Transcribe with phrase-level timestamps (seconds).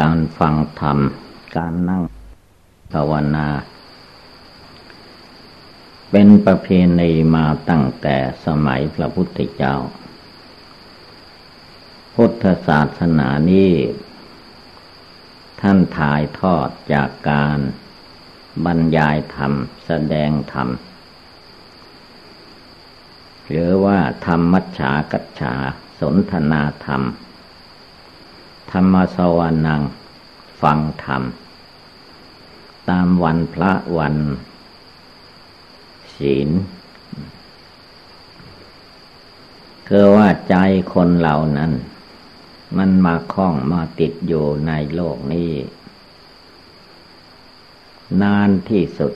[0.00, 0.98] การฟังธรรม
[1.56, 2.02] การนั่ง
[2.92, 3.48] ภาวนา
[6.10, 6.68] เป็นประเพ
[7.00, 8.16] ณีมาตั้งแต่
[8.46, 9.76] สมัยพระพุทธเจ้า
[12.14, 13.72] พุทธศาสนานี้
[15.60, 17.58] ท่านถ่ายทอดจากการ
[18.64, 19.52] บรรยายธรรม
[19.86, 20.68] แสดงธรรม
[23.48, 25.54] หรือว่าธรรมมัชฌากัจฉา
[26.00, 27.02] สนทนาธรรม
[28.72, 29.82] ธรรมสวรนัง
[30.62, 31.22] ฟังธรรม
[32.88, 34.16] ตามวันพระวัน
[36.16, 36.50] ศีล
[39.88, 40.54] คือว่าใจ
[40.94, 41.72] คนเหล่านั้น
[42.78, 45.52] มันมาคล้องมาติดอยู่ในโลกนี้
[48.22, 49.14] นานที่สุด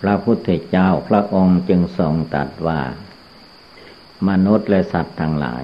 [0.00, 2.80] พระพุทธเจ้าพระองค์จึงทรงตรัสว่า
[4.28, 5.62] มนุษย์และสัตว์ทั้งหลาย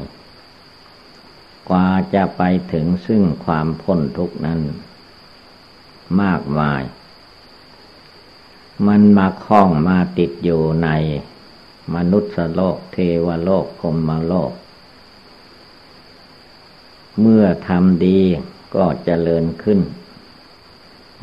[1.69, 4.61] กว่าจะไปถึงซึ่งความพ้นทุกนั้น
[6.23, 6.83] มากมาย
[8.87, 10.89] มันมาคล้องมาติดอยู่ใน
[11.95, 14.53] มนุษย์โลกเทวโลกพรมโลก
[17.21, 18.21] เมื่อทำดี
[18.75, 19.81] ก็เจริญขึ้น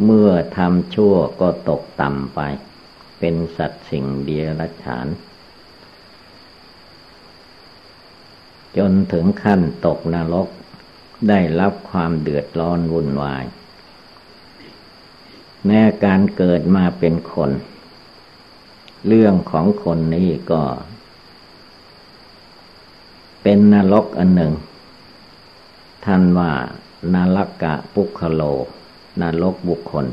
[0.06, 2.40] เมื่อทำชั่วก็ตกต่ำไป
[3.20, 5.08] เป็นสัตว์สิ่งเดียรฉาน
[8.78, 10.48] จนถึงขั้นตกนรก
[11.30, 13.44] ได้รับความเดือดร้อนวุ่นวาย
[15.66, 17.52] แม้การเกิดมาเป็นคน
[19.08, 20.64] เรื่องของคนนี้ก็
[23.44, 24.54] เป็นนรกอันหนึ่ง
[26.06, 26.52] ท่านว่า
[27.14, 28.42] นรกกะปุคโล
[29.22, 30.06] นรกบุคคล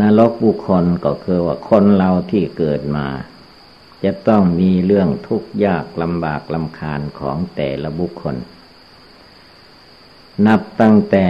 [0.00, 3.06] นรกบุคคลก็คือว่าคนเราที่เกิดมา
[4.04, 8.36] จะต้องมีเรื่องทุกข์ยากลำบากลำคาญของแต่ละบุคคล
[10.46, 11.28] นับตั้งแต่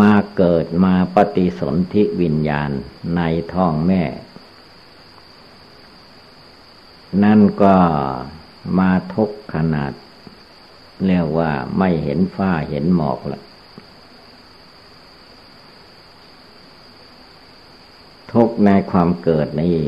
[0.00, 2.70] มาเกิดมาปฏิสนธิวิญญาณ
[3.16, 3.20] ใน
[3.52, 4.02] ท้องแม่
[7.24, 7.76] นั่นก็
[8.78, 9.92] มาทุกขนาด
[11.06, 13.40] เรียกว่าไม่เห็นฟ้าเห็นหมอกละ
[18.34, 19.78] ทุกในความเกิดนี้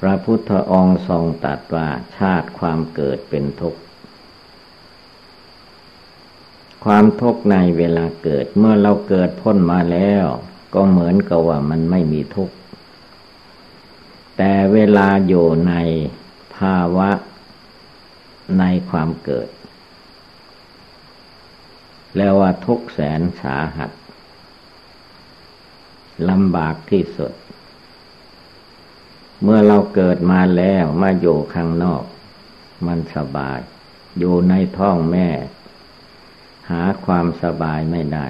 [0.00, 3.80] พระพุทธองค์ทรงตรัสว่าชาติความเกิดเป็นทุกข์
[6.84, 10.24] ความทุกข์ในเวลาเกิดเมื่อเราเกิดพ้นมาแล้ว
[10.74, 12.54] ก็เหมือนกับว่ามันไม่มีทุกข์
[14.36, 15.74] แต่เวลาอยู่ใน
[16.56, 17.10] ภาวะ
[18.58, 19.48] ในความเกิด
[22.16, 23.90] แล้วว่าทุกแสนสาหัส
[26.30, 27.32] ลำบากที่สุด
[29.42, 32.04] เมื่อเราเกิดมาแล้วมาอยู่ข้างนอก
[32.86, 33.58] มันสบาย
[34.18, 35.28] อยู่ในท้องแม่
[36.70, 38.26] หาความสบายไม่ได้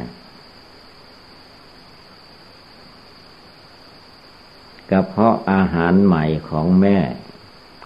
[4.91, 6.98] กระเพาะอาหารใหม่ของแม่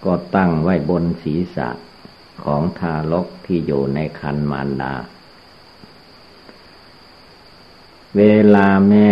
[0.04, 1.70] ก็ตั้งไว้บนศีรษะ
[2.44, 4.94] ของทารกที่อยู่ในคันมารดา
[8.16, 8.22] เว
[8.54, 9.08] ลาแม่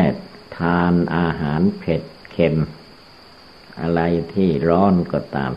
[0.56, 2.56] ทานอาหารเผ็ดเค็ม
[3.80, 4.00] อะไร
[4.34, 5.52] ที่ร้อนก็ตาม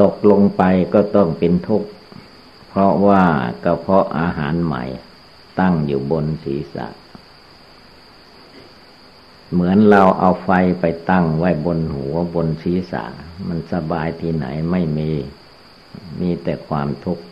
[0.00, 0.62] ตกลงไป
[0.94, 1.88] ก็ต้องเป็นทุกข์
[2.68, 3.24] เพราะว่า
[3.64, 4.84] กระเพาะอาหารใหม่
[5.60, 6.86] ตั้งอยู่บนศีรษะ
[9.52, 13.04] เหมือนเราเอาไฟไปตั้งไว้บนหัวบนศีรษะ
[13.48, 15.10] มันสบายที่ไหนไม่มี
[16.20, 17.24] มีแต่ความทุกข์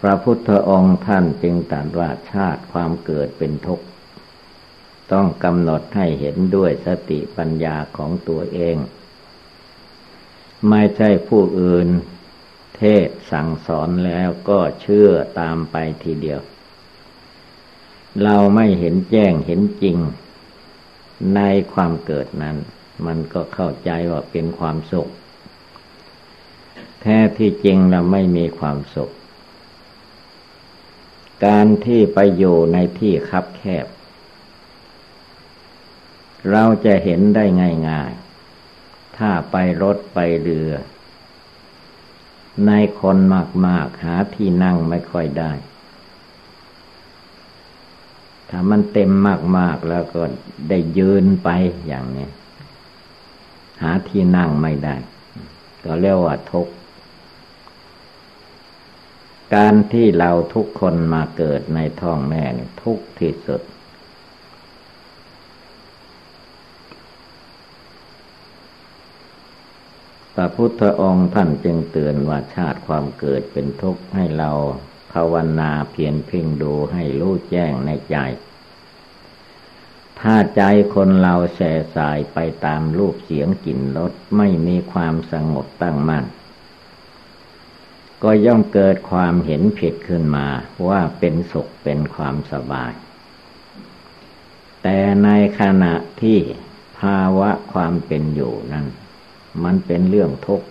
[0.00, 3.84] พระพุทธองค์ท่านจึงตรัสว่าชาติความเกิดเป็นทุกข์
[5.12, 8.76] ต้องกำหนดให้เห็นด้วยสติปัญญาของตัวเอง
[10.68, 11.88] ไม่ใช่ผู้อื่น
[12.76, 16.40] เทศสั่งสอนแล้วก็เชื่อตามไปทีเดียว
[18.22, 19.96] เราไม่เห็นแจ้งเห็นจริง
[21.36, 21.40] ใน
[21.72, 22.56] ความเกิดนั้น
[23.06, 25.08] มันก็เข้าใจว่าเป็นความสุข
[27.00, 29.10] แท้ที่จริงเราไม่มีความสุข
[31.44, 33.86] การที่ไปอยู่ในที่คับแคบ
[36.50, 37.44] เราจะเห็นได้
[37.88, 40.72] ง่ายๆ ถ้าไปรถไปเรือ
[42.66, 43.16] ในคน
[43.66, 45.52] มากๆหาที่นั่งไม่ค่อยได้
[48.50, 49.10] ถ้ามันเต็ม
[49.58, 50.22] มากๆแล้วก็
[50.68, 51.48] ได้ยืนไป
[51.86, 52.28] อย่างนี้
[53.82, 54.96] หาที่นั่งไม่ได้
[55.84, 56.72] ก็เรียกว่าทุกข์
[59.54, 62.44] การที่เราทุกคนมาเกิดในท้องแม่
[62.82, 63.62] ทุกที่สุด
[70.34, 74.50] พระพุทธองค์ท่านจึงเตือนว่าชาติความเกิดเป็นทุกข์ให้เรา
[75.12, 78.16] ภาวนาเพียรเพ่งดูให้รู้แจ้งในใจ
[80.20, 80.62] ถ้าใจ
[80.94, 86.24] คนเราแส่สายไปตามรูปเสียงกลิ่นรสไม่มีความสงบตั้งมั่น
[88.22, 90.46] ก็ย่อมเกิดความเห็นผิดขึ้นมา
[90.88, 92.92] ว่าเป็นสุขเป็นความสบาย
[94.82, 95.28] แต่ใน
[95.60, 96.38] ขณะที่
[96.98, 98.86] ภาวะความเป็นอยู่นั้น
[99.64, 100.66] มันเป็นเรื่องทุกข์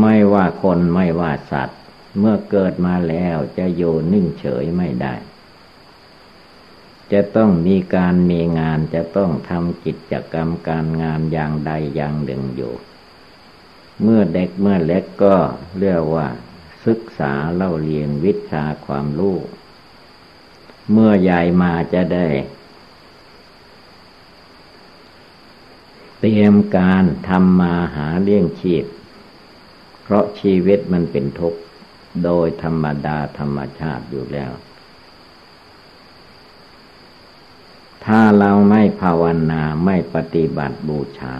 [0.00, 1.80] ไม่ว่าคนไม่ว่าสัตว์
[2.18, 5.14] เมื่อเกิดมาแล้วจะอยู่นิ่งเฉยไม่ได้
[7.12, 12.74] จะต้องมีการมีงานจะต้องทำกิจกรรมการงานอย่างใดอย่างหนึ่งอยู่
[14.02, 15.36] เมื่อเด็กเมื่อเล็กก็
[15.78, 16.28] เรียกว่า
[16.86, 19.38] ศึกษาเล่าเรียนวิชาความรู้
[20.92, 22.26] เมื่อใหญ่มาจะได้
[26.20, 28.84] เตรียมการทำมาหาเลี้ยงชีพ
[30.02, 31.60] เพราะชีวิตมันเป็นทุกข์
[32.24, 34.52] โดยธรรมดาธรรมชาติอยู่แล้ว
[38.06, 41.34] ถ้าเราไม่ภาวนาไม่ปฏิบัติบูชา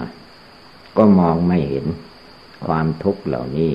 [0.96, 1.86] ก็มองไม่เห็น
[2.66, 3.72] ความทุกข์เหล่านี้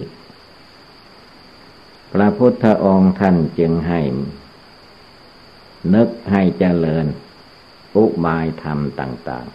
[2.14, 4.02] พระพุทธองค์ท่านจึงให้
[5.94, 7.06] นึกให้เจริญ
[7.96, 9.48] อุบายธรรมต่าง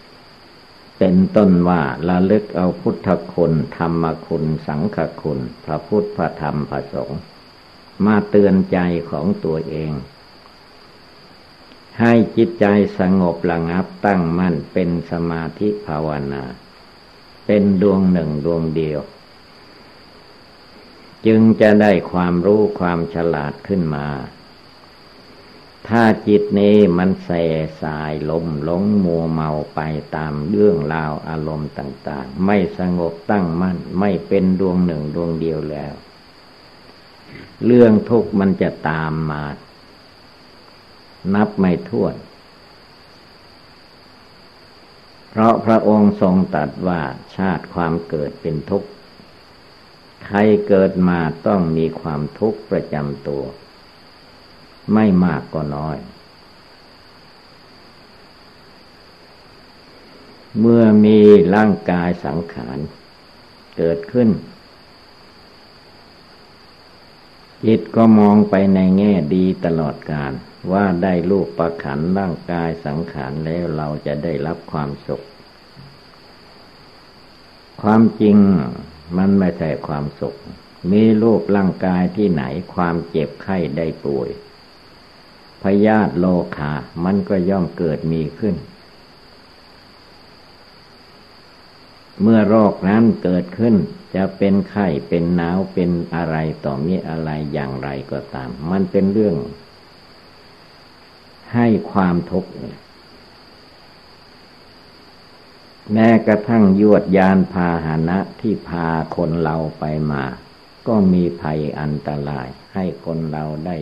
[0.00, 7.20] ๆ เป็นต้นว่าระลึกเอาพุทธคุณ ธรรมคุณ สังฆคุณ พระพุทธพระธรรมพระสงฆ์
[8.04, 8.78] มาเตือนใจ
[9.10, 9.92] ของตัวเอง
[12.00, 12.66] ให้จิตใจ
[12.98, 16.44] สงบระงับตั้งมั่นเป็นสมาธิภาวนา
[17.46, 19.00] เป็นดวงหนึ่งดวงเดียว
[21.26, 24.06] จึงจะได้ความรู้ความฉลาดขึ้นมา
[25.88, 27.44] ถ้าจิตนี้มันแส่
[27.82, 29.80] สายลมหลงมัวเมาไป
[30.16, 35.94] ตามเรื่องราวอารมณ์ต่าง ๆ ไม่สงบตั้งมั่นไม่เป็นดวงหนึ่งดวงเดียวแล้ว
[37.64, 39.42] เรื่องทุกข์มันจะตามมา
[41.34, 42.14] นับไม่ถ้วน
[45.30, 47.00] เพราะพระองค์ทรงตรัสว่า
[47.36, 48.88] ชาติความเกิดเป็นทุกข์
[50.26, 50.38] ใคร
[50.68, 53.44] เกิดมาต้องมีความทุกข์ประจำตัว
[54.94, 55.98] ไม่มากก็น้อย
[60.60, 61.18] เมื่อมี
[61.54, 62.78] ร่างกายสังขาร
[63.76, 64.28] เกิดขึ้น
[67.66, 70.32] จิตก็มองไปในแง่ดีตลอดการ
[70.72, 75.22] ว่าได้รูปประขันร่างกายสังขารแล้วเราจะได้รับความสุข
[77.82, 78.36] ความจริง
[79.18, 80.34] มันไม่ใช่ความสุข
[80.92, 82.44] มีรูปร่างกายที่ไหน
[82.74, 84.28] ความเจ็บไข้ได้ป่วย
[85.62, 86.26] พยาธิโล
[86.56, 86.72] คา
[87.04, 88.56] มันก็ย่อมเกิดมีขึ้น
[92.22, 93.74] เมื่อโรคนั้นเกิดขึ้น
[94.14, 99.36] จะเป็นไข้เป็นหนาวเป็นอะไรต่อมีอะไรอย่างไรก็ตาม มันเป็นเรื่อง
[101.54, 102.50] ให้ความทุกข์
[105.92, 110.24] แม้กระทั่งยวดยานพาหนะที่พาคนเราไปมา
[110.88, 113.76] ก็มีภัยอันตราย ให้คนเราได้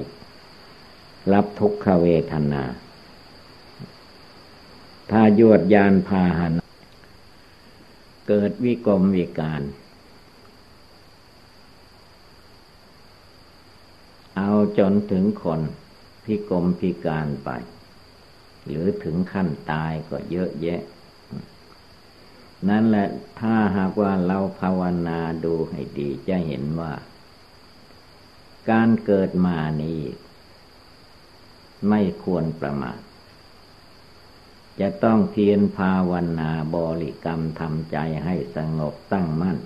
[1.33, 2.63] รับทุกขเวทนา
[5.11, 6.53] ถ้ายวดยานพาหัน
[8.29, 9.63] เกิดวิกรมวิการ
[14.37, 15.61] เอาจนถึงคน
[16.25, 17.51] พิกรมพิการไป
[18.69, 20.81] หรือถึงขั้นตายก็เยอะแยะ
[22.69, 23.09] นั่นแหละ
[23.41, 26.93] ถ้าหากว่าเราภาวนาดูให้ดีจะเห็นว่า
[28.71, 30.01] การเกิดมานี้
[31.89, 32.99] ไม่ควรประมาท
[34.81, 39.59] จะต้องเพียรภาวนาบริกรรมทำใจให้สงบตั้งมั่น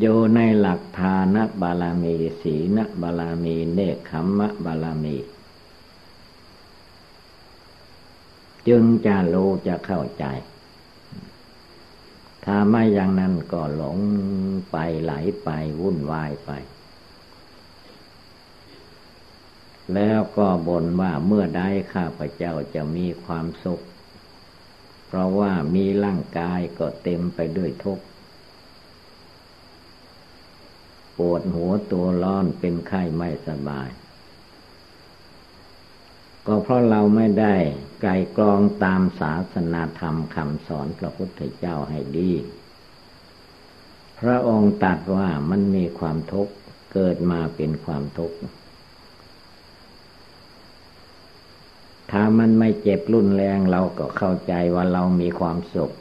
[0.00, 5.16] อยู่ในหลักทานบาลามีศีนบาลามีเนคขมมะบาลามี
[8.68, 10.24] จึงจะรู้จะเข้าใจ
[12.44, 13.98] ถ้าไม่อย่างนั้นก็หลง
[14.70, 15.12] ไปไหล
[15.42, 15.48] ไป
[15.80, 16.50] วุ่นวายไป
[19.94, 21.62] แล้วก็บ่นว่าเมื่อใด
[21.92, 23.80] ข้าพเจ้าจะมีความสุข
[25.06, 28.04] เพราะว่ามีร่างกายก็เต็มไปด้วยทุกข์
[31.18, 33.88] ปวดหัวตัวร้อนเป็นไข้ไม่สบาย
[36.46, 37.54] ก็เพราะเราไม่ได้
[38.00, 42.30] ไกลกรองตามศาสนาธรรมคำสอนพระพุทธเจ้าให้ดี
[44.20, 46.52] พระองค์ตรัสว่ามันมีความทุกข์
[46.92, 48.36] เกิดมาเป็นความทุกข์
[52.10, 55.92] ถ้ามันไม่เจ็บรุนแรงเราก็เข้าใจว่าเรามีความสุข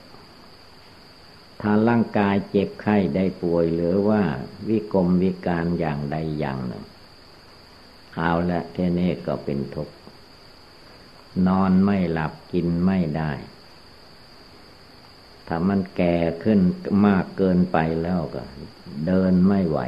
[1.62, 4.22] ถ้าร่างกายเจ็บไข้ได้ป่วยหรือว่า
[4.68, 6.84] วิกรมวิการอย่างใดอย่างหนึ่ง
[8.16, 9.96] เอาละเทนี้ก็เป็นทุกข์
[11.48, 13.32] นอนไม่หลับกินไม่ได้
[15.48, 16.60] ถ้ามันแก่ขึ้น
[17.06, 18.44] มากเกินไปแล้วก็
[19.06, 19.80] เดินไม่ไหว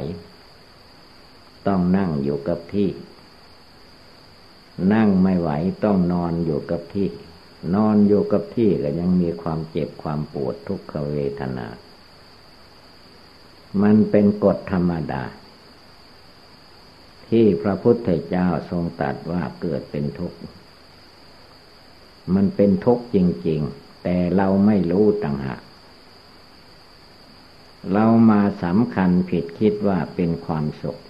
[1.66, 2.88] ต้องนั่งอยู่กับที่
[4.94, 5.50] นั่งไม่ไหว
[5.84, 7.08] ต้องนอนอยู่กับที่
[7.74, 11.66] นอนอยู่กับที่ก็ยังมีความเจ็บความปวดทุกขเวทนา
[13.82, 15.24] มันเป็นกฎธรรมดา
[17.28, 20.38] ที่พระพุทธเจ้าทรงตรัสว่าเกิดเป็นทุกข์
[22.34, 23.16] มันเป็นทุกข์จ
[23.48, 25.62] ริง ๆ แต่เราไม่รู้ต่างหาก
[27.92, 31.00] เรามาสำคัญผิดคิดว่าเป็นความสุข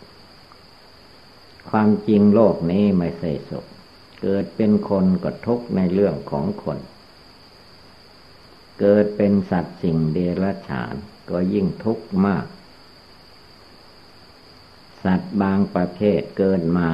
[1.70, 3.66] ความจริงโลกนี้ไม่ใช่สุข
[4.22, 6.78] เกิดเป็นคนก็ทุกข์ในเรื่องของคน
[8.80, 10.94] เกิดเป็นสัตว์สิ่งเดรัจฉาน
[11.30, 12.46] ก็ยิ่งทุกข์มาก
[15.04, 16.90] สัตว์บางประเภทเกิดมา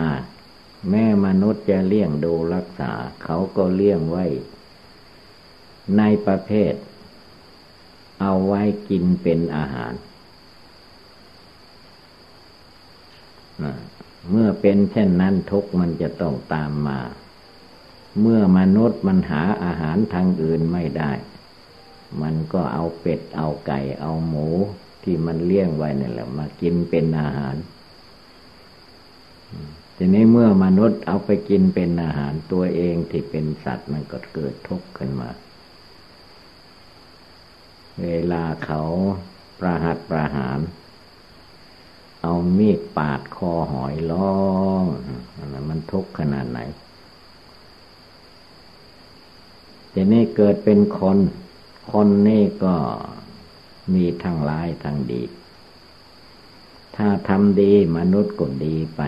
[0.90, 2.92] แม่มนุษย์จะเลี้ยงดูรักษา
[3.22, 4.26] เขาก็เลี้ยงไว้
[5.98, 6.74] ในประเภท
[8.20, 9.92] เอาไว้กินเป็นอาหาร
[14.30, 17.00] เมื่อเป็นเช่นนั้นทุกมันจะต้องตามมา
[18.20, 21.12] เมื่อมนุษย์มันหาอาหารทางอื่นไม่ได้
[22.22, 24.48] มันก็เอาเป็ดเอาไก่เอาหมู
[25.02, 27.56] ที่มันเลี้ยงไว้นี่แหละมากินเป็นอาหาร
[29.96, 35.30] ทีนี้เมื่อมนุษย์เอาไปกินเป็นอาหารตัวเองที่เป็นสัตว์มันก็เกิดทุกข์ขึ้นมา
[38.02, 38.82] เวลาเขา
[39.60, 40.58] ประหัตประหาร
[42.28, 44.36] เอามีดปาดคอหอยล้อ
[44.82, 44.84] ง
[45.68, 46.60] มันทุกข์ขนาดไหน
[49.92, 51.18] ทีนี้เกิดเป็นคน
[51.92, 52.74] คนนี่ก็
[53.94, 55.22] มีทั้งร้ายทั้งดี
[56.96, 59.00] ถ้าทำดีมนุษย์ก็ดีไป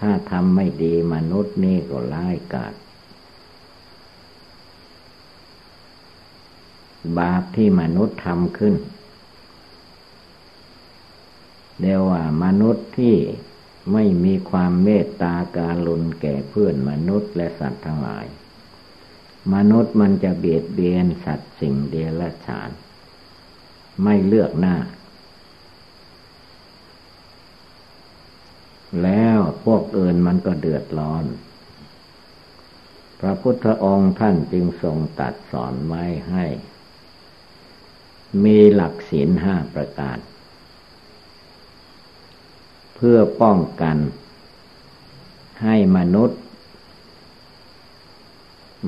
[0.00, 2.74] ถ้าทำไม่ดีมนุษย์นี่ก็ร้ายกาจ
[7.18, 8.74] บาปที่มนุษย์ทำขึ้น
[11.80, 13.16] เรียกว่ามนุษย์ที่
[13.92, 18.26] ไม่มีความเมตตาการุณแก่เพื่อนมนุษย์และสัตว์ทั้งหลาย
[19.54, 22.70] มนุษย์มันจะเบียดเบียนสัตว์สิ่งเดียรฉาน
[24.02, 24.76] ไม่เลือกหน้า
[29.02, 31.24] แล้วพวกอื่นมันก็เดือดร้อน
[33.20, 36.44] พระพุทธองค์ท่านจึงทรงตัดสอนไว้ให้
[38.44, 40.18] มีหลักศีลห้าประการ
[42.94, 43.96] เพื่อป้องกัน
[45.62, 46.40] ให้มนุษย์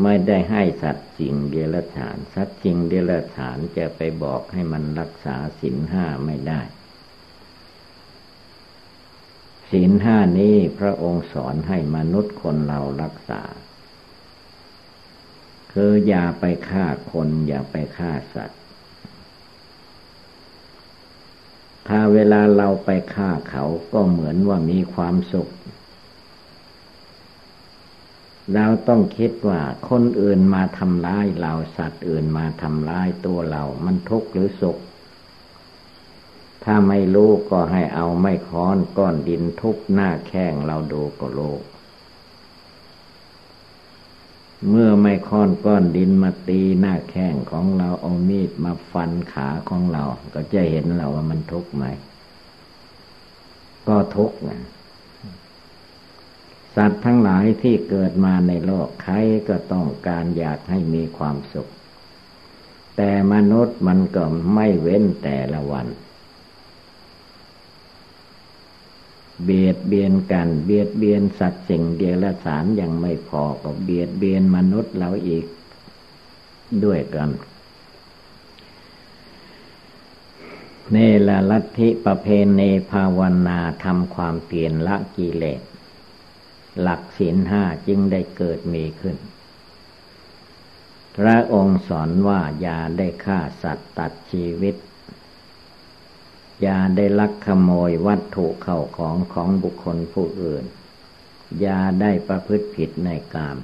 [0.03, 6.61] ไม่ได้ให้สัตว์จริงเดรัจฉาน สัตว์จริงเดรัจฉานจะไปบอกให้มันรักษาศีลห้าไม่ได้
[9.71, 13.43] ศีลห้านี้พระองค์สอนให้มนุษย์คนเรารักษา
[15.73, 18.56] คืออย่าไปฆ่าคนอย่าไปฆ่าสัตว์
[21.88, 25.49] ถ้าเวลาเราไปฆ่าเขาก็เหมือนว่ามีความสุข
[28.55, 34.78] เราต้องคิดว่าคนอื่นมาทำร้ายเราสัตว์อื่นมาทำร้ายตัวเรา มันทุกข์หรือสุข
[36.64, 41.57] ถ้าไม่รู้ก็ให้เอาไม้ค้อนก้อนดินทุบหน้าแข้งเราดูก็รู้
[44.69, 50.03] เมื่อไม่ค้อนก้อนดินมาตีหน้าแข้งของเราเอามีดมาฟันขาของเรา
[50.35, 51.85] ก็จะเห็นเราว่ามันทุกข์ไหม
[53.89, 54.61] ก็ทุกข์นะ
[56.77, 59.15] สัตว์ทั้งหลายที่เกิดมาในโลกใคร
[59.49, 61.69] ก็ต้องการอยากให้มีความสุข
[62.97, 65.87] แต่มนุษย์มันก็ไม่เว้นแต่ละวัน
[69.45, 75.45] เบียดเบียนกัน เบียดเบียนสัตว์สิ่งเดียรสารยังไม่พอก็เบียดเบียนมนุษย์เราอีก
[76.85, 77.31] ด้วยกัน
[80.93, 80.97] เน
[81.28, 82.28] ลลัทธิประเพ
[82.59, 85.61] ณีภาวนาทำความเปลี่ยนละกิเลส
[86.81, 89.16] หลักศีลห้าจึงได้เกิดมีขึ้น
[91.16, 94.75] พระองค์สอนว่าอย่าได้ฆ่าสัตว์ตัดชีวิต
[96.63, 100.65] อย่าได้ลักขโมยวัตถุเข้าของของบุคคลผู้อื่น
[101.61, 103.57] อย่าได้ประพฤติผิดในกาม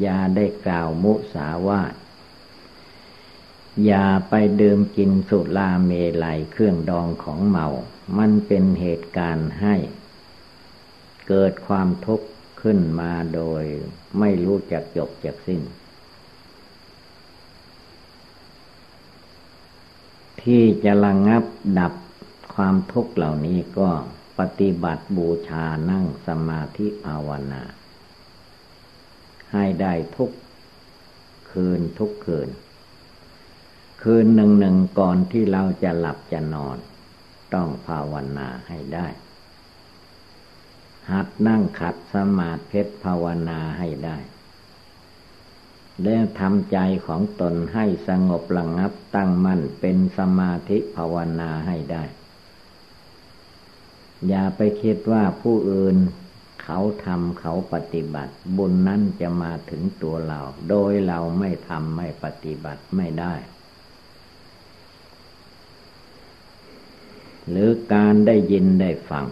[0.00, 1.94] อย่าได้กล่าวมุสาวาท
[3.86, 5.92] อย่าไปดื่มกินสุราเม
[6.24, 7.66] ลัยเครื่องดองของเมา
[8.18, 9.74] มันเป็นเหตุการณ์ให้
[11.28, 12.28] เกิดความทุกข์
[12.62, 13.62] ขึ้นมาโดย
[14.18, 15.62] ไม่รู้จักจบจักสิ้น
[20.44, 21.44] ที่จะระงงับ
[21.78, 21.92] ดับ
[22.54, 23.90] ความทุกข์เหล่านี้ก็
[24.38, 27.62] ปฏิบัติบูชานั่งสมาธิภาวนา
[29.52, 30.30] ให้ได้ทุก
[31.50, 32.48] คืนทุกคืน
[34.02, 36.76] คืนหนึ่งหนึ่งก่อนที่เราจะหลับจะนอน
[37.54, 39.06] ต้องภาวนาให้ได้
[41.10, 44.16] หัดนั่งขัดสมาธิภาวนาให้ได้
[46.02, 52.04] แล้วทำใจของตนให้สงบระงับตั้งมั่นเป็นสมาธิภาวนาให้ได้
[54.28, 55.96] อย่าไปคิดว่าผู้อื่น
[56.62, 63.34] เขาทำเขาปฏิบัติ บุญนั้นจะมาถึงตัวเรา โดยเราไม่ทำไม่ปฏิบัติไม่ได้
[67.50, 69.26] หรือการได้ยินได้ฟัง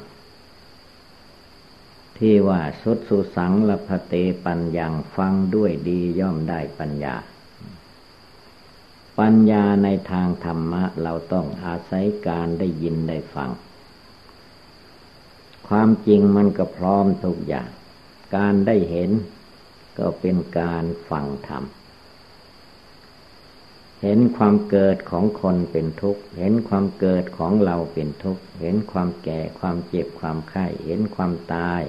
[2.26, 4.14] ที่ว่าสุดสุสังละพเต
[4.44, 7.16] ปัญญังฟังด้วยดีย่อมได้ปัญญา
[9.18, 13.50] ปัญญาในทางธรรมะเราต้องอาศัยการได้ยินได้ฟัง
[15.68, 17.68] ความจริงมันก็พร้อมทุกอย่าง
[18.36, 19.10] การได้เห็น
[19.98, 21.64] ก็เป็นการฟังธรรม
[24.02, 31.82] เห็นความเกิดของคนเป็นทุกข์ เห็นความเกิดของเราเป็นทุกข์ เห็นความแก่ความเจ็บความไข้ เห็นความตาย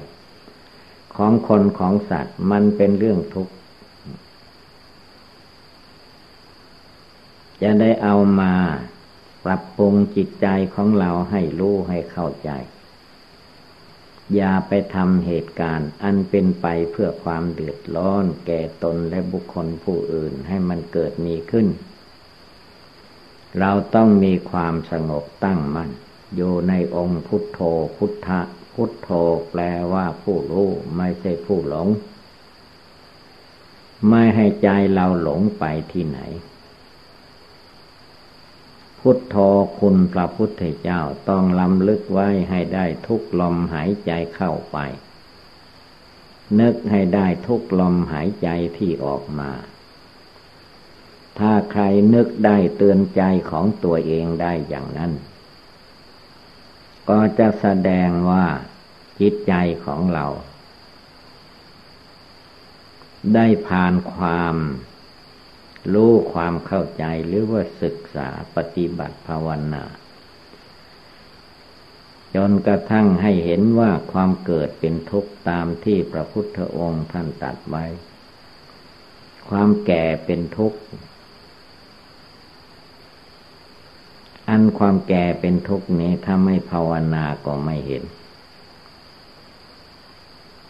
[1.18, 3.54] ของคนของสัตว์ มันเป็นเรื่องทุกข์
[7.62, 8.54] จะได้เอามา
[9.46, 12.50] ปรับปรุงจิตใจของเราให้รู้ให้เข้าใจ
[14.36, 21.68] อย่าไปทำเหตุการณ์ อันเป็นไปเพื่อความเดือดร้อน แก่ตนและบุคคลผู้อื่นให้มันเกิดมีขึ้น
[23.60, 25.90] เราต้องมีความสงบตั้งมัน่น
[26.36, 27.60] อยู่ในองค์พุทโธ
[27.98, 28.40] พุทธะ
[28.74, 29.10] พุทโธ
[29.50, 29.62] แปล
[29.94, 31.88] ว่าผู้รู้ไม่ใช่ผู้หลง
[34.10, 36.20] ไม่ให้ใจเราหลงไปที่ไหน
[39.00, 39.36] พุทโธ
[39.80, 44.78] คุณพระพุทธเจ้าต้องลำลึกไว้ให้ได้ทุกลมหายใจเข้าไป
[46.60, 49.52] นึกให้ได้ทุกลมหายใจที่ออกมา
[51.40, 51.84] ถ้าใคร
[52.14, 55.12] นึกได้เตือนใจของตัวเองได้อย่างนั้น
[57.10, 58.46] ก็จะแสดงว่า
[59.20, 59.54] จิตใจ
[59.86, 60.26] ของเรา
[63.34, 64.56] ได้ผ่านความ
[65.94, 69.84] รู้ความเข้าใจหรือว่าศึกษาปฏิบัติภาวนา
[72.36, 77.86] จนกระทั่งให้เห็นว่าความเกิดเป็นทุกข์ตามที่พระพุทธองค์ท่านตัดไว้
[79.50, 80.80] ความแก่เป็นทุกข์
[84.50, 88.04] อันความแก่เป็นทุกข์นี้ถ้าไม่ภาวนาก็ไม่เห็น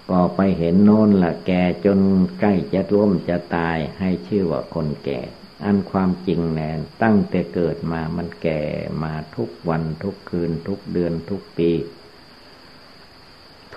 [0.10, 2.00] ก็ไปเห็นโน้นละแก่จน
[2.40, 5.20] ใกล้จะร่วมจะตายให้ชื่อว่าคนแก่
[5.64, 6.70] อันความจริงแน่
[7.04, 8.62] ตั้งแต่เกิดมามันแก่
[9.04, 11.72] มาทุกวันทุกคืนทุกเดือนทุกปี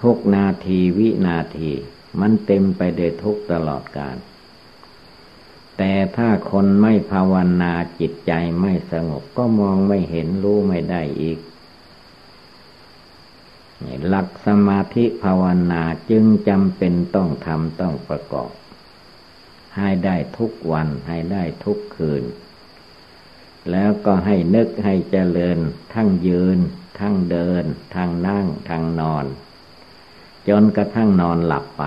[0.00, 1.70] ทุกนาทีวินาที
[2.20, 4.16] มันเต็มไปด้วยทุกตลอดกาล
[5.78, 11.38] แต่ถ้าคนไม่ภาวนาจิตใจไม่สงบก็มองไม่เห็นรู้ไม่ได้อีก
[14.06, 18.50] หลักสมาธิภาวนาจึงจำเป็นต้องทำต้องประกอบ
[19.76, 22.24] ให้ได้ทุกวันให้ได้ทุกคืน
[23.70, 25.58] แล้วก็ให้นึกให้เจริญ
[25.94, 26.58] ทั้งยืน
[26.98, 29.24] ทั้งเดิน ทั้งนั่ง ทั้งนอน
[30.48, 31.82] จนกระทั่งนอนหลับไป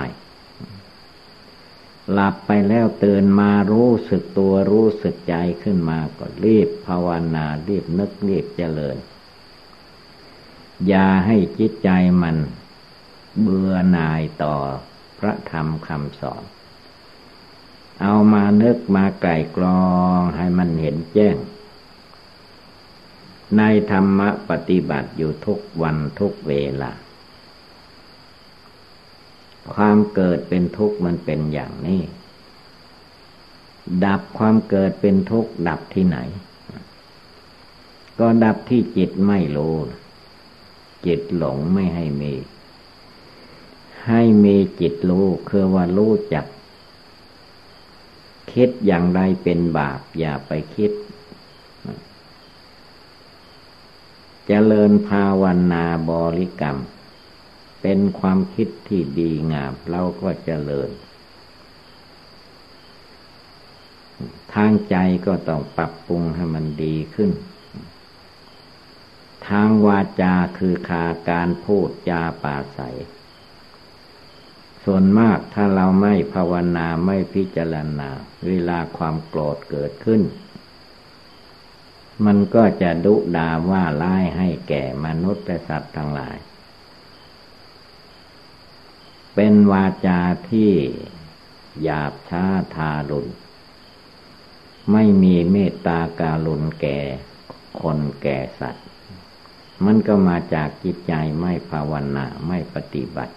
[2.11, 8.97] หลับไปแล้วตื่นมารู้สึกตัวรู้สึกใจขึ้นมาก็รีบภาวนารีบนึกรีบเจริญ
[10.87, 11.89] อย่าให้จิตใจ
[12.21, 12.35] มัน
[13.41, 14.55] เบื่อหน่ายต่อ
[15.19, 16.43] พระธรรมคำสอน
[18.01, 21.35] เอามานึกมาไกลกรองให้มันเห็นแจ้ง
[23.57, 24.19] ในธรรม
[24.49, 26.91] ปฏิบัติอยู่ทุกวันทุกเวลา
[29.73, 32.01] ความเกิดเป็นทุกข์มันเป็นอย่างนี้
[34.05, 36.17] ดับความเกิดเป็นทุกข์ดับที่ไหน
[38.19, 39.75] ก็ดับที่จิตไม่รู้
[41.05, 42.33] จิตหลงไม่ให้มี
[44.07, 46.45] ให้มีจิตรู้คือว่ารู้จัก
[48.53, 50.95] คิดอย่างไรเป็นบาป อย่าไปคิดจ
[54.47, 56.77] เจริญภาวนาบริกรรม
[57.81, 60.89] เป็นความคิดที่ดีงามเราก็เจริญ
[64.53, 67.31] ทางใจก็ต้องปรับปรุงให้มันดีขึ้น
[69.47, 72.83] ทางวาจาคือขาการพูดจาป่าใสส
[74.83, 78.09] ส่วนมากถ้าเราไม่ภาวนาไม่พิจารณา
[78.45, 80.21] เวลาความโกรธเกิดขึ้น
[82.25, 86.37] มันก็จะดุดาว่าร้ายให้แก่มนุษย์และสัตว์ทั้งหลาย
[89.41, 90.21] เป็นวาจา
[90.51, 90.71] ที่
[91.83, 92.43] หยาบช้า
[92.75, 93.31] ทารุณ
[94.91, 96.99] ไม่มีเมตตาการุณแก่
[97.81, 98.87] คนแก่สัตว์
[99.85, 103.33] มันก็มาจากจิตใจไม่ภาวนาไม่ปฏิบัติ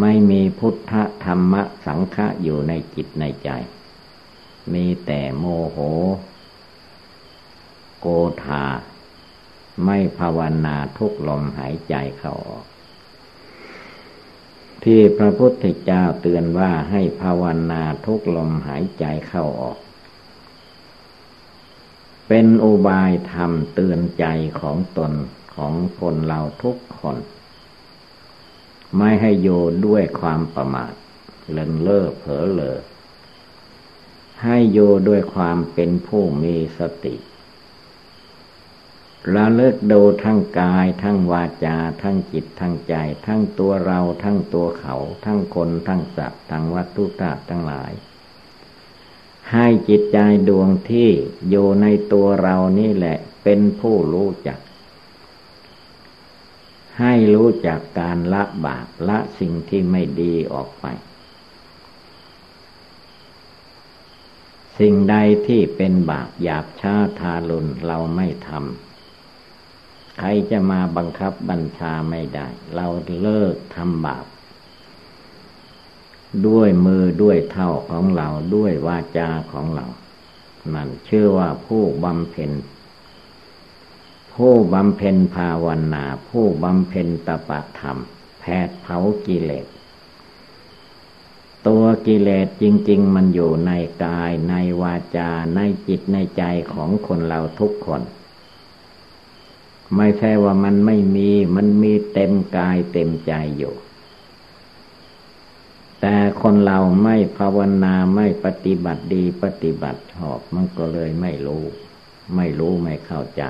[0.00, 0.92] ไม่มีพุทธ
[1.24, 1.54] ธรรม
[1.86, 3.50] สังฆะอยู่ในจิตในใจ
[4.72, 5.78] มีแต่โมโห
[8.00, 8.06] โก
[8.44, 8.64] ธา
[9.84, 12.66] ไม่ภาวนาทุกลมหายใจเข้าออก
[14.84, 19.78] ที่พระพุทธเจ้าเตือนว่าให้ภาวนาทุกลมหายใจเข้าออก
[22.28, 24.24] เป็นอุบายธรรมเตือนใจ
[24.60, 25.12] ของตน
[25.54, 27.16] ของคนเราทุกคน
[28.96, 29.48] ไม่ให้โย
[29.86, 30.92] ด้วยความประมาท
[31.50, 32.78] เลินเล่อเผลอเลอ
[34.44, 37.14] ให้โยด้วยความเป็นผู้มีสติ
[39.34, 42.94] ระเลิกดูทั้งกาย ทั้งวาจา ทั้งจิตทั้งใจ
[43.26, 47.92] ทั้งตัวเราทั้งตัวเขา ทั้งคนทั้งสัตว์ทั้งวัตถุธาตุทั้งหลาย
[49.52, 51.10] ให้จิตใจดวงที่
[51.48, 54.58] อยู่ในตัวเรานี่แหละ เป็นผู้รู้จัก
[57.00, 60.86] ให้รู้จักการละบาปละสิ่งที่ไม่ดีออกไป
[64.78, 68.87] สิ่งใดที่เป็นบาปหยาบช้าทารุณเราไม่ทำ
[70.18, 72.86] ใครจะมาบังคับบัญชาไม่ได้ เรา
[73.20, 74.26] เลิกทำบาป
[76.46, 79.86] ด้วยมือด้วยเท่าของเราด้วยวาจาของเรา
[80.74, 82.50] นั่นชื่อว่าผู้บำเพ็ญ
[84.34, 87.98] ผู้บำเพ็ญภาวนา ผู้บำเพ็ญตปะธรรม
[88.40, 89.66] แผดเผากิเลส
[91.66, 93.72] ตัวกิเลสจริง ๆ มันอยู่ใน
[94.04, 98.02] กายในวาจาในจิตในใจของคนเราทุกคน
[99.96, 103.74] ไม่ใช่ว่ามันไม่มี มันมีเต็มกายเต็มใจอยู่
[106.00, 111.62] แต่คนเราไม่ภาวนาไม่ปฏิบัติดีปฏิบัติชอบ มันก็เลยไม่รู้
[112.36, 113.42] ไม่รู้ไม่เข้าใจ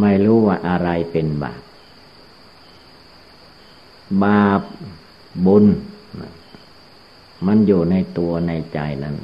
[0.00, 1.62] ไม่รู้ว่าอะไรเป็นบาป
[4.22, 4.62] บาป
[5.46, 5.64] บุญ
[7.46, 9.16] มันอยู่ในตัวในใจนั้น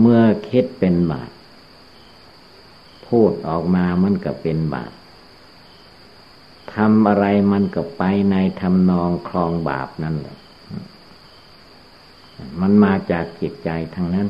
[0.00, 1.30] เมื่อคิดเป็นบาป
[3.06, 4.92] พูดออกมามันก็เป็นบาป
[6.74, 10.38] ทำอะไรมันก็ไปในทำนองคลองบาปนั่นแหละ
[12.60, 14.28] มันมาจากจิตใจทางนั้น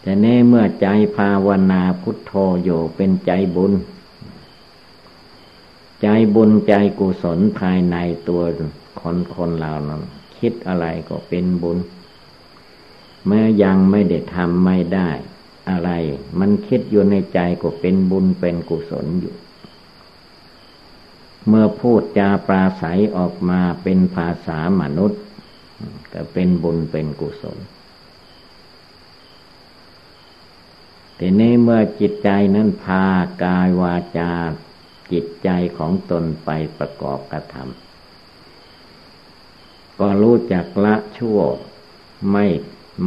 [0.00, 2.32] แต่เน่เมื่อใจภาวนาพุทโธ
[2.64, 3.72] อยู่เป็นใจบุญ
[6.02, 7.96] ใจบุญใจกุศลภายใน
[8.28, 8.42] ตัว
[9.00, 10.02] คนคนเรานั้น
[10.38, 11.78] คิดอะไรก็เป็นบุญ
[13.26, 15.10] เมื่อยังไม่ได้ทำไม่ได้
[15.70, 15.90] อะไร
[16.40, 19.34] มันคิดอยู่ในใจก็เป็นบุญเป็นกุศลอยู่
[21.48, 25.22] เมื่อพูดจาปราศัยออกมาเป็นภาษามนุษย์
[26.12, 27.58] ก็เป็นบุญเป็นกุศล
[31.18, 33.04] ทีนี้เมื่อจิตใจนั้นพา
[33.44, 34.32] กายวาจา
[35.12, 41.38] จิตใจของตนไปประกอบกระทำก็รู้จักละชั่ว
[42.32, 42.46] ไม่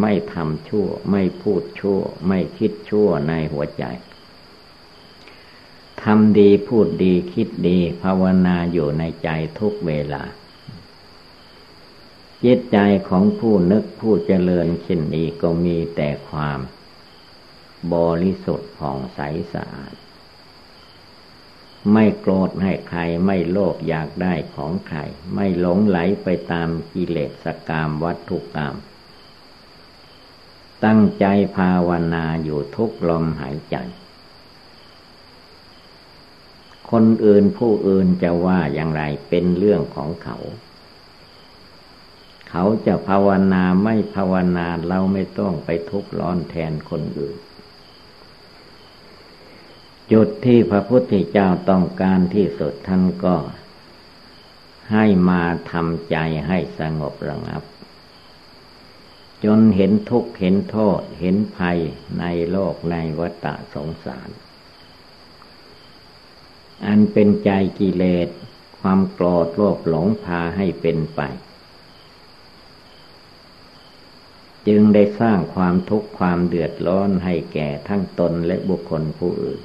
[0.02, 3.86] ไม่ทำชั่ว ไม่พูดชั่ว ไม่คิดชั่วในหัวใจ
[6.04, 10.24] ทำดีพูดดีคิดดี ภาวนาอยู่ในใจทุกเวลา
[12.44, 12.78] จิตใจ
[13.10, 16.60] ของผู้นึกผู้เจริญเช่นนี้ก็มีแต่ความ
[17.94, 19.20] บริสุทธิ์ผ่องใส
[19.54, 19.94] สะอาด
[21.94, 25.00] ไม่โกรธให้ใครไม่โลภอยากได้ของใคร
[25.34, 28.76] ไม่หลงไหลไปตามกิเลสกามวัตถุกรรม
[30.86, 31.26] ตั้งใจ
[31.58, 33.78] ภาวนาอยู่ทุกลมหายใจ
[36.92, 40.38] คนอื่นผู้อื่นจะว่าอย่างไรเป็นเรื่องของเขา
[42.50, 47.38] เขาจะภาวนาไม่ภาวนาเราไม่ต้องไปทุกข์ร้อนแทนคนอื่น
[50.12, 53.36] จุดที่พระพุทธเจ้าต้องการที่สุดท่านก็
[54.92, 57.64] ให้มาทำใจให้สงบระงับ
[59.44, 61.80] จนเห็นทุกข์เห็นโทษ เห็นภัย
[62.20, 64.30] ในโลกในวัฏสงสาร
[66.86, 68.30] อันเป็นใจกิเลส
[68.80, 71.22] ความโกรธโลภหลงพาให้เป็นไป
[74.68, 79.62] จึงได้สร้างความทุกข์ความเดือดร้อนให้แก่ทั้งตนและบุคคลผู้อื่น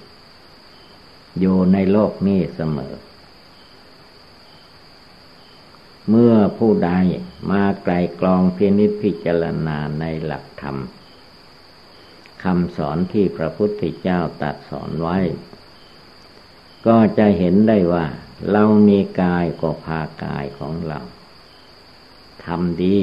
[1.40, 2.94] อยู่ในโลกนี้เสมอ
[6.08, 6.90] เมื่อผู้ใด
[7.50, 10.76] มาไกลกลองพินิจพิจารณาในหลักธรรม
[12.42, 15.18] คำสอนที่พระพุทธเจ้าตัดสอนไว้
[16.86, 18.06] ก็จะเห็นได้ว่า
[18.50, 21.00] เรามีกายก็พากายของเรา
[22.44, 22.98] ทำดี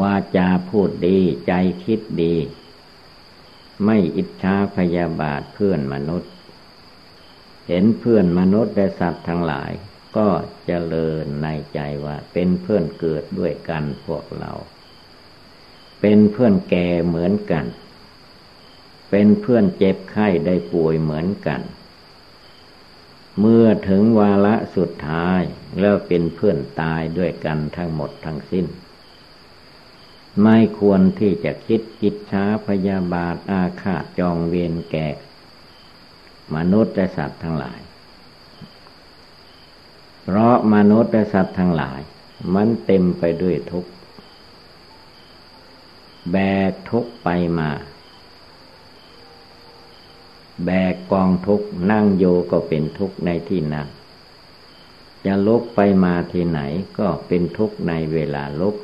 [0.00, 1.52] วาจาพูดดีใจ
[1.84, 2.34] คิดดี
[3.84, 6.32] ไม่อิจฉาพยาบาทเพื่อนมนุษย์
[7.68, 9.70] เห็นเพื่อนมนุษย์และสัตว์ทั้งหลาย
[10.18, 10.30] ก็
[10.66, 14.52] เจริญในใจว่า เป็นเพื่อนเกิดด้วยกันพวกเรา
[16.00, 17.66] เป็นเพื่อนแก่เหมือนกัน
[19.10, 21.60] เป็นเพื่อนเจ็บไข้ได้ป่วยเหมือนกัน
[23.40, 25.40] เมื่อถึงวาระสุดท้าย
[25.80, 28.66] แล้วเป็นเพื่อนตายด้วยกันทั้งหมดทั้งสิ้น
[30.42, 35.08] ไม่ควรที่จะคิดกิจช้าพยาบาทอาฆาตจองเวียนแก่
[36.54, 37.80] มนุษย์และสัตว์ทั้งหลาย
[40.30, 42.00] เพราะมนุษย์และสัตว์ทั้งหลาย
[42.54, 43.90] มันเต็มไปด้วยทุกข์
[46.32, 46.36] แบ
[46.70, 47.70] กทุกข์ไปมา
[50.64, 53.88] แบกกองทุกข์นั่งโยก็เป็นทุกข์ในที่นั้น
[55.24, 56.60] จะลุกไปมาที่ไหน
[56.98, 58.76] ก็เป็นทุกข์ในเวลาลุก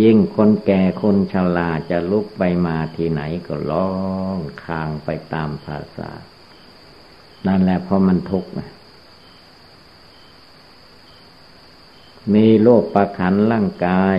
[0.00, 3.90] ยิ่งคนแก่คนชราจะลุกไปมาที่ไหนก็ร้อ
[4.36, 6.10] งคางไปตามภาษา
[7.46, 8.68] นั่นแหละเพราะมันทุกข์นะ
[12.34, 14.18] มีโลกประขันร่างกาย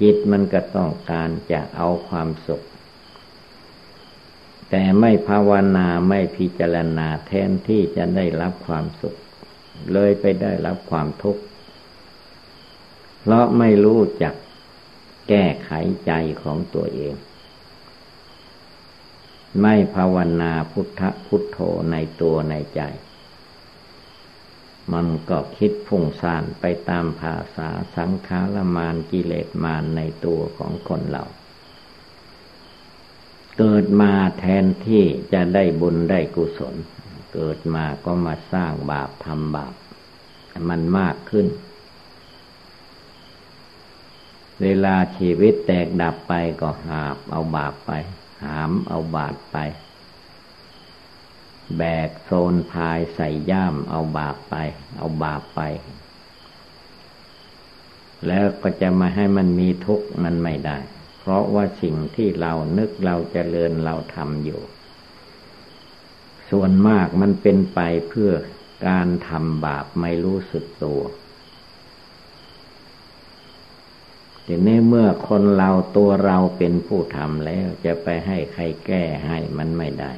[0.00, 2.62] จิตมันก็ต้องการจะเอาความสุข
[4.70, 9.14] แต่ไม่ภาวนาไม่พิจารณาแทนที่จะได้รับความสุข
[9.92, 11.42] เลยไปได้รับความทุกข์
[13.20, 14.34] เพราะไม่รู้จัก
[15.28, 15.70] แก้ไข
[16.06, 17.14] ใจของตัวเอง
[19.60, 21.58] ไม่ภาวนาพุทธพุทโธ
[21.90, 22.80] ในตัวในใจ
[24.92, 31.24] มันก็คิดพุ่งซ่านไปตามภาษาสังขารมานกิเลสมานในตัวของคนเรา
[33.58, 36.74] เกิดมาแทนที่จะได้บุญได้กุศล
[37.34, 39.74] เกิดมาก็มาสร้างบาปทำบาป
[40.68, 41.46] มันมากขึ้น
[44.62, 47.92] เวลาชีวิตแตกดับไปก็หาบเอาบาปไป
[48.44, 49.56] หามเอาบาปไป
[51.76, 54.54] แบกโซนพายใส่ย่ามเอาบาปไป
[54.96, 55.60] เอาบาปไป
[58.26, 60.78] แล้วก็จะมาให้มันมีทุกข์มันไม่ได้
[61.20, 64.60] เพราะว่าสิ่งที่เรานึกเราจเจริญเราทำอยู่
[66.50, 68.32] ส่วนมากมันเป็นไปเพื่อ
[68.88, 71.00] การทำบาปไม่รู้สึกตัว
[74.46, 80.12] ทีนี้เมื่อคนเราตัวเราเป็นผู้ทำแล้วจะไปให้ใครแก้ให้มันไม่ได้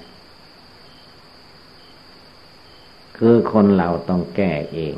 [3.19, 4.95] คือคนเราต้องแก้เอง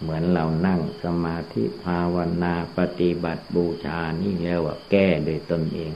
[0.00, 5.92] เหมือนเรานั่งสมาธิภาวนาปฏิบัติบูชานี่แล้วว่าแก้โดยตนเอง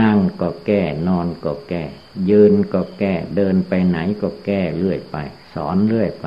[0.00, 1.84] นั่งก็แก้นอนก็แก้
[2.30, 5.16] ยืนก็แก้เดินไปไหนก็แก้เรื่อยไป
[5.54, 6.26] สอนเรื่อยไป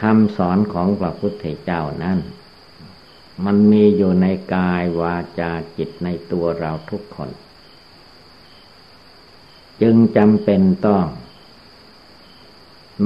[0.00, 2.18] คำสอนของพระพุทธเจ้านั้น
[3.44, 7.30] มันมีอยู่ในกายวาจาจิตในตัวเราทุกคน
[9.82, 11.04] จึงจำเป็นต้อง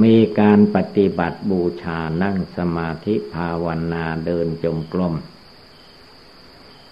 [0.03, 5.15] มีการปฏิบัติบูชานั่งสมาธิภาวนาเดินจงกรม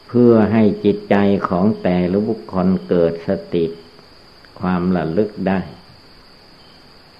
[0.08, 1.16] เพื่อให้จิตใจ
[1.50, 3.66] ของแต่ละบุคคลเกิดสติ
[4.60, 5.60] ความระลึกได้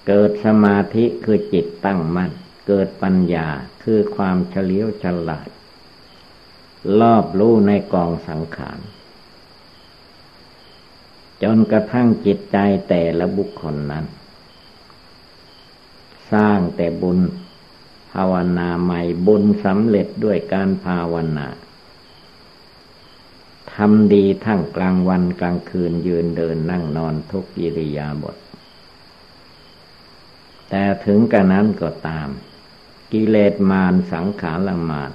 [0.06, 2.30] เกิดสมาธิคือจิตตั้งมั่น
[2.68, 3.48] เกิดปัญญา
[3.82, 5.48] คือความเฉลียวฉลาด
[7.00, 8.78] รอบรู้ในกองสังขาร
[11.42, 14.04] จนกระทั่งจิตใจแต่ละบุคคลนั้น
[16.34, 17.20] สร้างแต่บุญ
[18.12, 21.48] ภาวนาใหม่บุญสำเร็จด้วยการภาวนา
[23.74, 28.36] ทำดีทั้งกลางวันกลางคืนยืนเดินนั่งนอนทุกอิริยาบถ
[30.68, 32.28] แต่ถึงกระนั้นก็ตาม
[33.12, 35.12] กิเลสมารสังขารมาร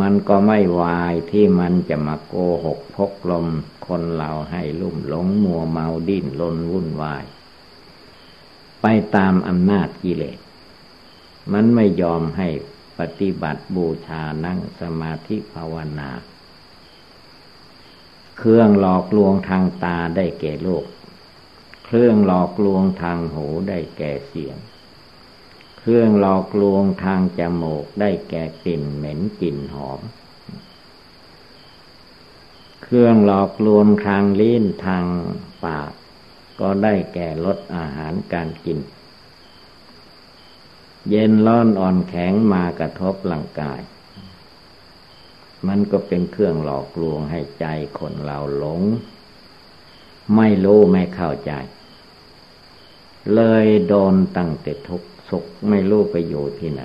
[0.00, 2.34] มันก็ไม่วายที่มันจะมาโก
[2.64, 3.46] หกพกลม
[3.86, 7.24] คนเราให้ลุ่มหลงมัวเมาดิ้นลนวุ่นวาย
[8.82, 8.86] ไป
[9.16, 10.38] ตามอำนาจกิเลส
[11.52, 12.48] มันไม่ยอมให้
[12.98, 16.10] ปฏิบัติบูชานั่งสมาธิภาวนา
[18.38, 20.84] เครื่องหลอกลวงทางตาได้แก่โลก
[21.86, 24.56] เครื่องหลอกลวงทางหูได้แก่เสียง
[25.78, 30.00] เครื่องหลอกลวงทางจมูกได้แก่กลิ่นเหม็นกลิ่นหอม
[32.82, 35.04] เครื่องหลอกลวงทางลิ้นทาง
[35.64, 35.92] ปาก
[36.60, 38.78] ก็ได้แก่ลดอาหารการกิน
[41.10, 43.80] เย็นร้อนอ่อนแข็งมากระทบร่างกาย
[45.66, 47.66] มันก็เป็นเครื่องหลอกลวงให้ใจ
[47.98, 48.82] คนเราหลง
[50.36, 51.52] ไม่รู้ไม่เข้าใจ
[53.34, 56.82] เลยโดนตั้งแต่ทุกสุขไม่รู้ไปอยู่ที่ไหน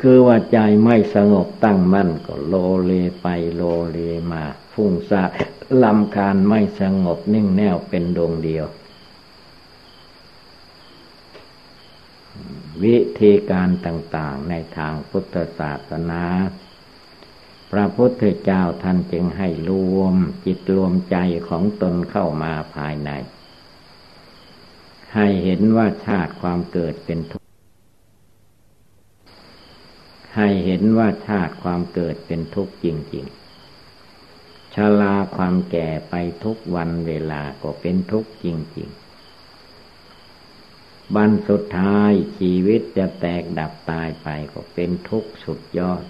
[0.00, 3.62] คือว่าใจไม่สงบตั้งมั่นก็โลเลไปโล
[3.92, 3.98] เล
[4.32, 5.30] มา ฟุ้งซ่าน
[5.82, 8.66] ลำคาญไม่สงบนิ่งแน่วเป็นดวงเดียว
[12.82, 16.24] วิธีการต่างๆในทางพุทธศาสนา
[17.70, 21.16] พระพุทธเจ้าท่านจึงให้รวมจิตรวมใจ
[21.48, 23.10] ของตนเข้ามาภายใน
[25.14, 27.48] ให้เห็นว่าชาติความเกิดเป็นทุกข์
[30.36, 33.43] ให้เห็นว่าชาติความเกิดเป็นทุกข์จริง ๆ
[34.74, 38.46] ชาลาความแก่ไปทุกวันเวลาก็เป็นทุกข์จ
[38.78, 39.04] ริงๆ
[41.14, 46.04] บันสุดท้ายชีวิตจะแตกดับตายไปก็เป็นทุกข์สุดยอด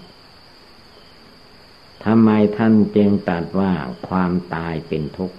[2.05, 3.73] ทำไมท่านจึงตรัสว่า
[4.07, 5.37] ความตายเป็นทุกข์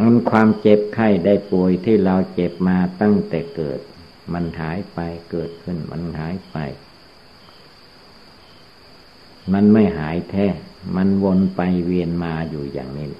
[0.00, 3.80] มันความเจ็บไข้ได้ป่วยที่เราเจ็บมาตั้งแต่เกิด
[4.32, 4.98] มันหายไป
[5.30, 6.56] เกิดขึ้นมันหายไป
[9.52, 10.46] มันไม่หายแท้
[10.96, 13.10] มันวนไปเวียนมาอยู่อย่างนี้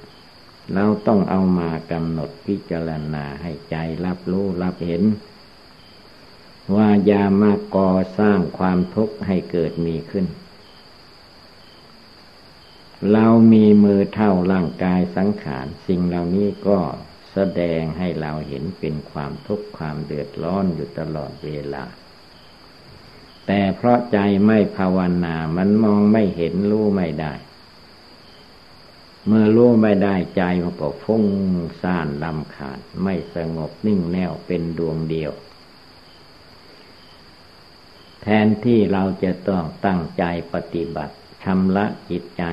[0.75, 5.03] เราต้องเอามากำหนดพิจารณาให้ใจรับรู้รับเห็น
[6.75, 10.27] ว่าอย่ามาก่อสร้างความทุกข์ให้เกิดมีขึ้น
[13.12, 16.79] เรามีมือเท่าร่างกายสังขารสิ่งเหล่านี้ก็
[17.33, 21.85] แสดงให้เราเห็นเป็นความทุกข์ความเดือดร้อนอยู่ตลอดเวลา
[23.47, 27.33] แต่เพราะใจไม่ภาวนา มันมองไม่เห็นรู้ไม่ได้
[29.27, 31.25] เมื่อรู้ไม่ได้ใจมันก็ฟุ้ง
[31.83, 35.33] ซ่านลำขาดไม่สงบนิ่งแน่วเป็นดวงเดียว
[38.23, 42.45] แทนที่เราจะต้องตั้งใจปฏิบัติชำระจิตใจ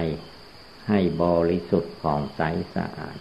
[0.87, 2.41] ให้บริสุทธิ์ผ่องใส
[2.75, 3.17] สะอาด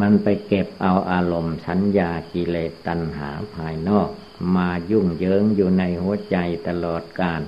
[0.00, 4.08] มันไปเก็บเอาอารมณ์สัญญากิเลสตัณหาภายนอก
[4.56, 6.36] มายุ่งเหยิงอยู่ในหัวใจ
[6.68, 7.42] ตลอดกาล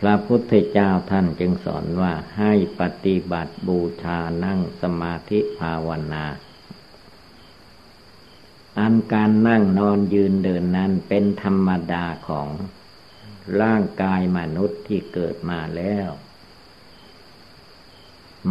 [0.00, 6.24] พระพุทธเจ้าท่านจึงสอนว่าให้ปฏิบัติบูชานั่งสมาธิภาวนา
[8.78, 12.48] อันการนั่งนอนยืนเดินนั้นเป็นธรรมดาของ
[13.60, 16.08] ร่างกายมนุษย์ที่เกิดมาแล้ว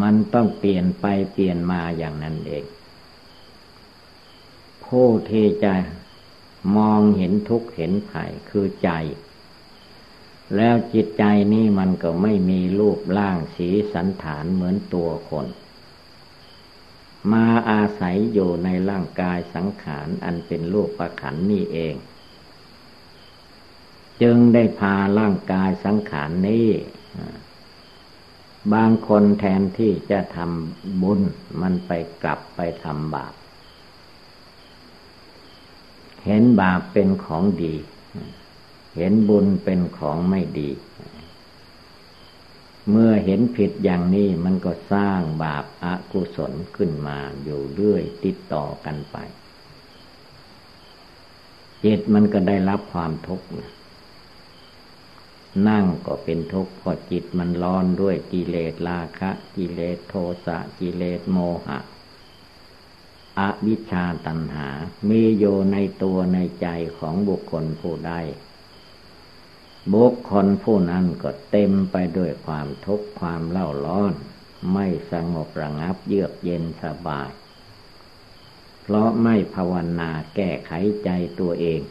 [0.02, 2.64] มันต้องเปลี่ยนไปเปลี่ยนมาอย่างนั้นเอง
[4.94, 5.74] ผู้ที่จะ
[6.78, 8.90] มองเห็นทุกข์เห็นภัยคือใจ
[10.56, 15.48] แล้วจิตใจนี่มันก็ไม่มีรูปร่างสีสันฐานเหมือนตัวคน
[17.32, 21.96] มาอาศัยอยู่ในร่างกายสังขารอันเป็นรูปประขันนี่เอง
[24.22, 26.70] จึงได้พาร่างกายสังขารนนี้
[28.74, 31.22] บางคนแทนที่จะทำบุญ
[31.62, 31.92] มันไป
[32.24, 33.34] กลับไปทำบาป
[36.26, 37.76] เห็นบาปเป็นของดี
[38.96, 40.70] เห็นบุญเป็นของไม่ดี
[42.90, 49.18] เมื่อเห็นผิดอย่างนี้มันก็สร้างบาปอากุศลขึ้นมาอยู่เรื่อยติดต่อกันไป
[51.84, 53.48] จิตมันก็ได้รับความทุกข์
[55.68, 60.14] นั่งก็เป็นทุกข์เพราะจิตมันร้อนด้วยกิเลสราคะ กิเลสโท
[60.46, 61.80] สะกิเลสโมหะ
[63.40, 64.70] อวิชชาตัณหา
[65.10, 66.68] มีอยู่ในตัวในใจ
[67.00, 68.14] ของบุคคลผู้ใด
[69.94, 74.12] บุคคลผู้นั้นก็เต็มไปด้วยความทุกข์ความเล่าร้อน
[74.74, 77.30] ไม่สงบระงับเยือกเย็นสบาย
[78.82, 80.72] เพราะไม่ภาวนาแก้ไข
[81.04, 81.82] ใจตัวเอง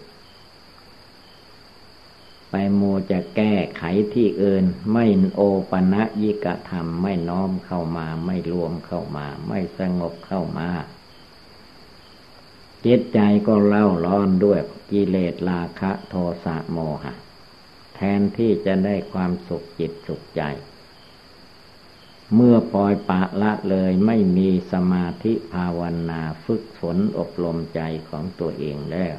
[2.51, 5.41] ไปโมจะแก้ไขที่อื่น ไม่โอ
[5.71, 10.69] ปะนะยิกธรรมไม่น้อมเข้ามา ไม่รวมเข้ามา ไม่สงบเข้ามา
[12.87, 14.61] จิตใจก็เล่าร้อนด้วย
[14.91, 16.15] กิเลสราคะโท
[16.45, 17.15] สะโมหะ
[17.95, 20.43] แทนที่จะได้ความสุขจิตสุขใจ
[22.35, 25.81] เมื่อปล่อยปะละเลยไม่มีสมาธิภาว
[26.11, 29.17] นาฝึกฝนอบรมใจของตัวเองแล้ว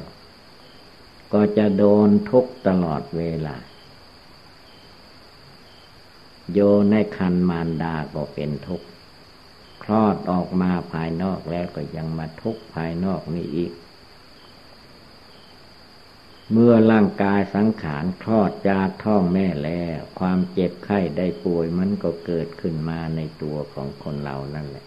[1.32, 3.56] ก็จะโดนทุกตลอดเวลา
[6.52, 6.58] โย
[6.90, 8.86] ในคันมารดาก็เป็นทุกข์
[9.84, 13.72] คลอดออกมาภายนอกแล้วก็ยังมาทุกภายนอกนี่อีก
[16.52, 24.84] เมื่อร่างกายสังขารคลอดจากท้องแม่แล้ว ความเจ็บไข้ได้ป่วยมันก็เกิดขึ้นมาในตัวของคนเรานั่นแหละ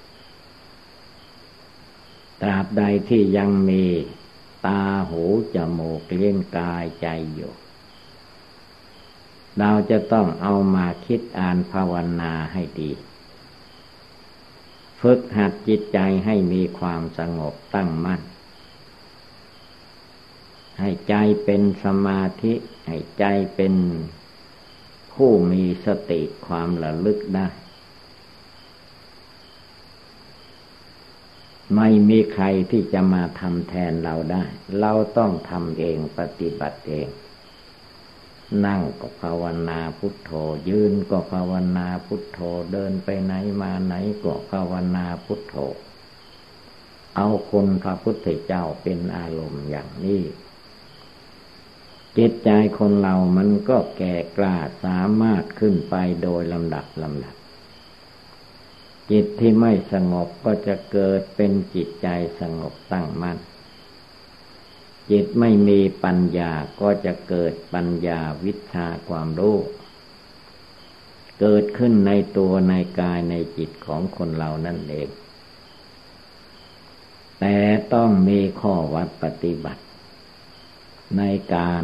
[2.42, 3.84] ตราบใดที่ยังมี
[4.66, 5.24] ตาหู
[5.56, 7.54] จมูกเลี้ยงกายใจอยู่
[9.60, 12.92] เราจะต้องเอามาคิดอ่านภาวนาให้ดี
[15.02, 18.22] ฝึกหัดจิตใจให้มีความสงบตั้งมั่น
[20.80, 22.54] ให้ใจเป็นสมาธิ
[22.88, 23.26] ให้ใจ
[23.56, 23.74] เป็น
[25.14, 27.48] ผู้มีสติความระลึกได้
[31.76, 34.44] ไม่มีใครที่จะมาทำแทนเราได้
[34.80, 37.08] เราต้องทำเองปฏิบัติเอง
[38.66, 40.32] นั่งก็ภาวนาพุทโธ
[40.70, 42.40] ยืนก็ภาวนาพุทโธ
[42.72, 43.94] เดินไปไหนมาไหน
[44.24, 45.56] ก็ภาวนาพุทโธ
[47.16, 50.22] เอาคุณพระพุทธเจ้าเป็นอารมณ์อย่างนี้
[52.18, 57.36] จิตใจคนเรามันก็แก่กล้าสามารถขึ้นไปโดยลำดับลำดับ
[59.12, 62.08] จิตที่ไม่สงบก็จะเกิดเป็นจิตใจ
[62.40, 63.38] สงบตั้งมัน่น
[65.12, 66.52] จิตไม่มีปัญญา
[66.82, 69.58] ก็จะเกิดปัญญาวิชาความรู้
[71.40, 75.10] เกิดขึ้นในตัวในกายในจิตของคนเรานั่นเอง
[77.40, 77.58] แต่
[77.94, 79.84] ต้องมีข้อวัดปฏิบัติ
[81.18, 81.84] ในการ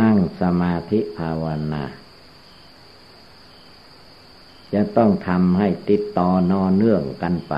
[0.00, 1.84] นั่งสมาธิภาวนา
[4.74, 7.54] จะต้องทำให้ติดต่อนอเนื่องกันไป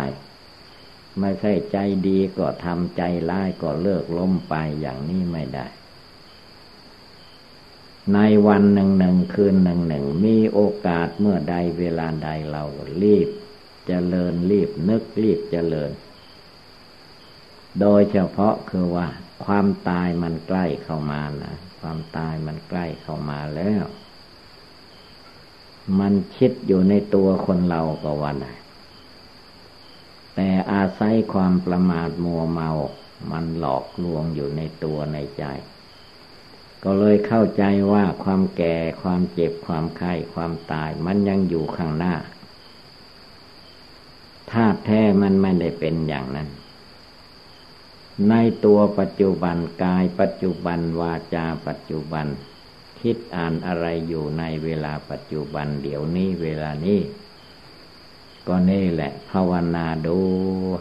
[1.21, 5.67] ไม่ใช่ใจดีก็ทำใจร้ายก็เลิกล้มไปอย่างนี้ไม่ได้
[8.13, 12.63] ในวันหนึ่งหนึ่งคืนหนึ่งหนึ่งมีโอกาสเมื่อใดเวลาใดเรา
[13.03, 13.33] รีบจ
[13.87, 15.91] เจริญรีบนึกรีบเจริญ
[17.81, 19.07] โดยเฉพาะคือว่า
[19.45, 23.85] ความตายมันใกล้เข้ามานะความตายมันใกล้เข้ามาแล้ว
[26.01, 28.47] มันคิดอยู่ในตัวคนเราก็วันไหน
[30.35, 32.71] แต่อาศัยความประมาทมัวเมา
[33.31, 35.45] มันหลอกลวงอยู่ในตัวในใจ
[36.85, 42.15] ก็เลยเข้าใจว่าความแก่ความเจ็บความไข้ความตาย มันยังอยู่ข้างหน้า
[44.51, 46.49] ธาตุแท้มันไม่ได้เป็นอย่างนั้น
[48.29, 52.27] ในตัวปัจจุบันกายปัจจุบันวาจาปัจจุบัน
[53.01, 57.01] คิดอ่านอะไรอยู่ในเวลาปัจจุบันเดี๋ยวนี้เวลานี้
[58.49, 60.19] ก็นี่แหละ ภาวนาดู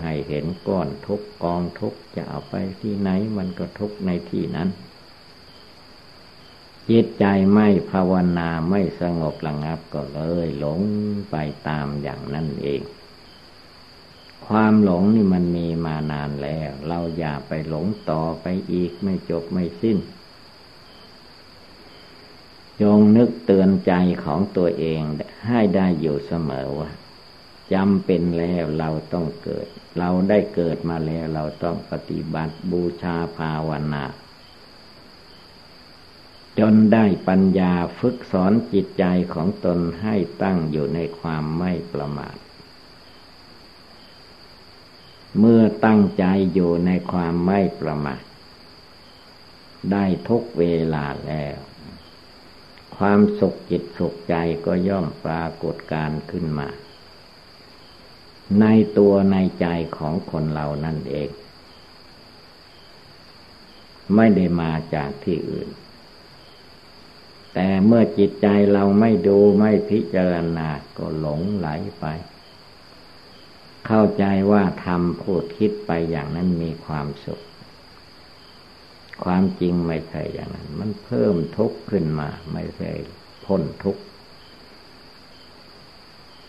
[0.04, 4.70] ให้เห็นก้อนทุกกองทุกจะเอาไปที่ไหนมันก็ทุกในที่นั้น
[6.90, 10.82] จิตใจไม่ภาวนาไม่สงบระงับก็เลยหลง
[11.32, 11.36] ไป
[11.68, 12.82] ตามอย่างนั้นเอง
[14.48, 19.98] ความหลงนี่มันมีมานานแล้ว เราอย่าไปหลงต่อไปอีกไม่จบไม่สิ้น
[22.82, 23.94] จงนึกเตือนใจ
[24.24, 25.02] ของตัวเอง
[25.48, 26.90] ให้ได้อยู่เสมอว่า
[27.74, 29.68] จำเป็นแล้วเราต้องเกิด
[30.00, 34.04] เราได้เกิดมาแล้วเราต้องปฏิบัติบูชาภาวนา
[36.60, 42.38] จนได้ปัญญาฝึกสอนจิตใจของตนให้ตั้งอยู่ในความไม่ประมาท
[45.40, 48.24] เมื่อตั้งใจอยู่ในความไม่ประมาท
[49.92, 51.58] ได้ทุกเวลาแล้ว
[52.98, 54.36] ความสุขจิตสุขใจ
[54.66, 56.70] ก็ย่อมปรากฏการขึ้นมา
[58.62, 58.66] ใน
[58.98, 59.68] ตัวในใจ
[59.98, 61.30] ของคนเรานั่นเอง
[64.16, 65.70] ไม่ได้มาจากที่อื่น
[67.54, 71.68] แต่เมื่อจิตใจเราไม่ดูไม่พิจารณาก็หลงไหล
[72.00, 72.06] ไป
[73.88, 77.42] เข้าใจว่าทำพูดคิดไปอย่างนั้นมีความสุข
[79.24, 82.92] ความจริงไม่ใช่อย่างนั้น มันเพิ่มทุกข์ขึ้นมา ไม่ใช่
[83.46, 84.02] พ้นทุกข์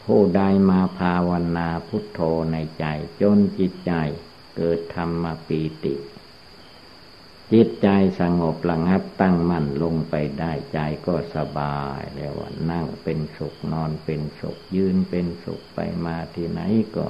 [0.07, 2.21] ผู้ใดมาภาวนาพุทโธ
[2.53, 2.87] ในใจ
[3.21, 3.93] จนจิตใจ
[4.57, 5.95] เกิดธรรมปีติ
[7.53, 7.89] จิตใจ
[8.21, 16.61] สงบระงับตั้งมั่นลงไปได้ใจก็สบายแล้วว่านั่งเป็นสุขนอนเป็นสุขยืนเป็นสุขไปมาที่ไหน
[16.97, 17.07] ก็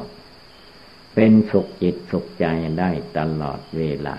[1.14, 2.47] เป็นสุขจิตสุขใจ
[2.78, 4.16] ได้ตลอดเวลา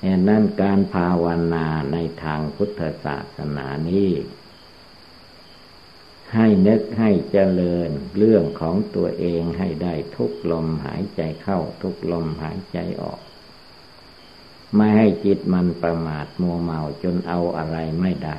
[0.00, 1.24] แห่นั้นการภาว
[1.54, 4.10] นาในทางพุทธศาสนานี้
[6.34, 13.20] ให้นึกให้เจริญเรื่องของตัวเองให้ได้ทุกลมหายใจเข้าทุกลมหายใจออก
[14.76, 18.36] ไม่ให้จิตมันประมาทมัวเมาจนเอาอะไรไม่ได้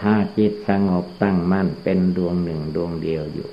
[0.00, 3.48] ถ้าจิตสงบตั้งมั่นเป็นดวงหนึ่งดวงเดียวอยู่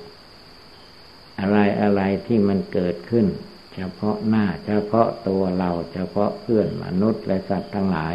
[1.40, 3.26] อะไรอะไรที่มันเกิดขึ้น
[3.74, 8.14] เฉพาะหน้าเฉพาะตัวเราเฉพาะเพื่อนมนุษย์และสัตว์ทั้งหลาย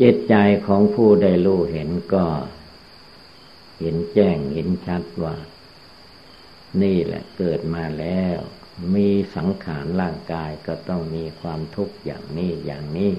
[0.00, 0.34] จิตใจ
[0.66, 2.26] ของผู้ได้รู้เห็นก็
[3.80, 5.36] เห็นแจ้งเห็นชัดว่า
[6.82, 8.38] นี่แหละเกิดมาแล้ว
[8.94, 13.12] มีสังขารร่างกายก็ต้องมีความทุกข์อย่างนี้อย่างนี้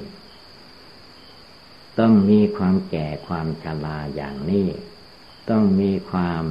[1.99, 4.67] ต้องมีความแก่ความชราอย่างนี้
[5.49, 6.43] ต้องมีความ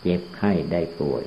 [0.00, 1.24] เจ็บไข้ได้ป่วย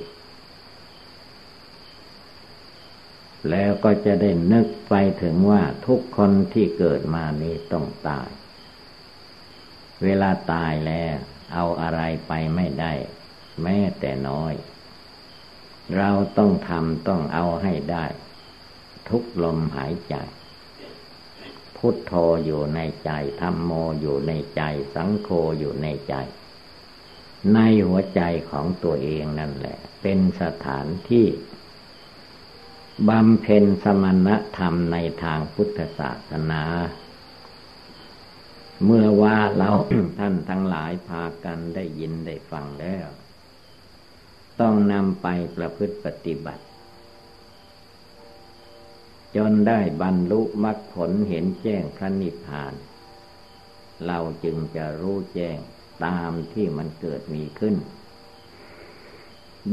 [3.50, 8.28] แล้วก็จะได้นึกไปถึงว่าทุกคนที่เกิดมานี้ต้องตาย
[10.04, 11.16] เวลาตายแล้ว
[11.54, 12.92] เอาอะไรไปไม่ได้
[13.62, 14.54] แม้แต่น้อย
[15.96, 18.04] เราต้องทำต้องเอาให้ได้
[19.08, 20.16] ทุกลมหายใจ
[21.76, 22.12] พุทโธ
[22.44, 24.62] อยู่ในใจธรรมโมอยู่ในใจ
[24.94, 25.28] สังโฆ
[25.58, 26.14] อยู่ในใจ
[27.54, 31.26] ในหัวใจของตัวเองนั่นแหละ เป็นสถานที่
[33.08, 34.28] บำเพ็ญสมณ
[34.58, 36.62] ธรรมในทางพุทธศาสนา
[38.84, 39.70] เมื่อว่าเรา
[40.18, 43.08] ท่านทั้งหลายพากันได้ยินได้ฟังแล้ว
[44.60, 46.64] ต้องนำไปประพฤติปฏิบัติ
[49.36, 52.74] จนได้บรรลุมรรคผลเห็นแจ้งพระนิพพาน
[54.06, 55.58] เราจึงจะรู้แจ้ง
[56.04, 57.76] ตามที่มันเกิดมีขึ้น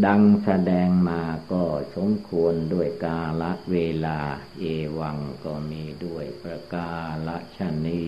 [0.05, 1.21] ดังแสดงมา
[1.51, 1.63] ก็
[1.95, 4.19] สมควรด้วยกาลเวลา
[4.59, 4.63] เอ
[4.99, 6.91] วังก็มีด้วยประกา
[7.27, 8.05] รฉะนี้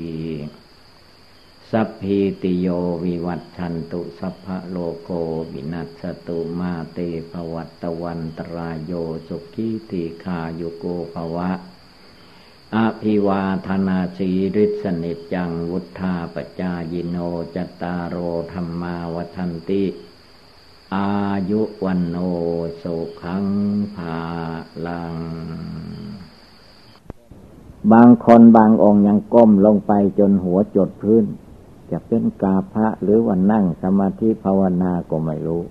[1.72, 2.68] สัพพีติโย
[3.04, 5.10] วิวัชชันตุสัพพะโรโค
[5.52, 7.00] วินัสสะตุมาเต
[7.32, 8.94] ภะวัตวันตะราโย
[9.28, 11.52] สุขี ทีฆายุโก ภะวะ
[12.76, 17.18] อะภิวาทะนะสีลิสสะ นิจจังวุฑฒาปะจายิโน
[17.56, 18.16] จตารโร
[18.54, 19.84] ธรรมาวทันติ
[20.96, 21.12] อา
[21.50, 22.18] ยุวันโน
[22.82, 23.46] สุขัง
[23.96, 24.20] ภา
[24.86, 25.16] ลัง
[27.92, 31.26] บางคนบางองค์ยังก้มลงไปจนหัวจดพื้น
[31.94, 35.62] จะเป็นกาพระหรือว่านั่งสมาธิภาวนาก็ไม่รู้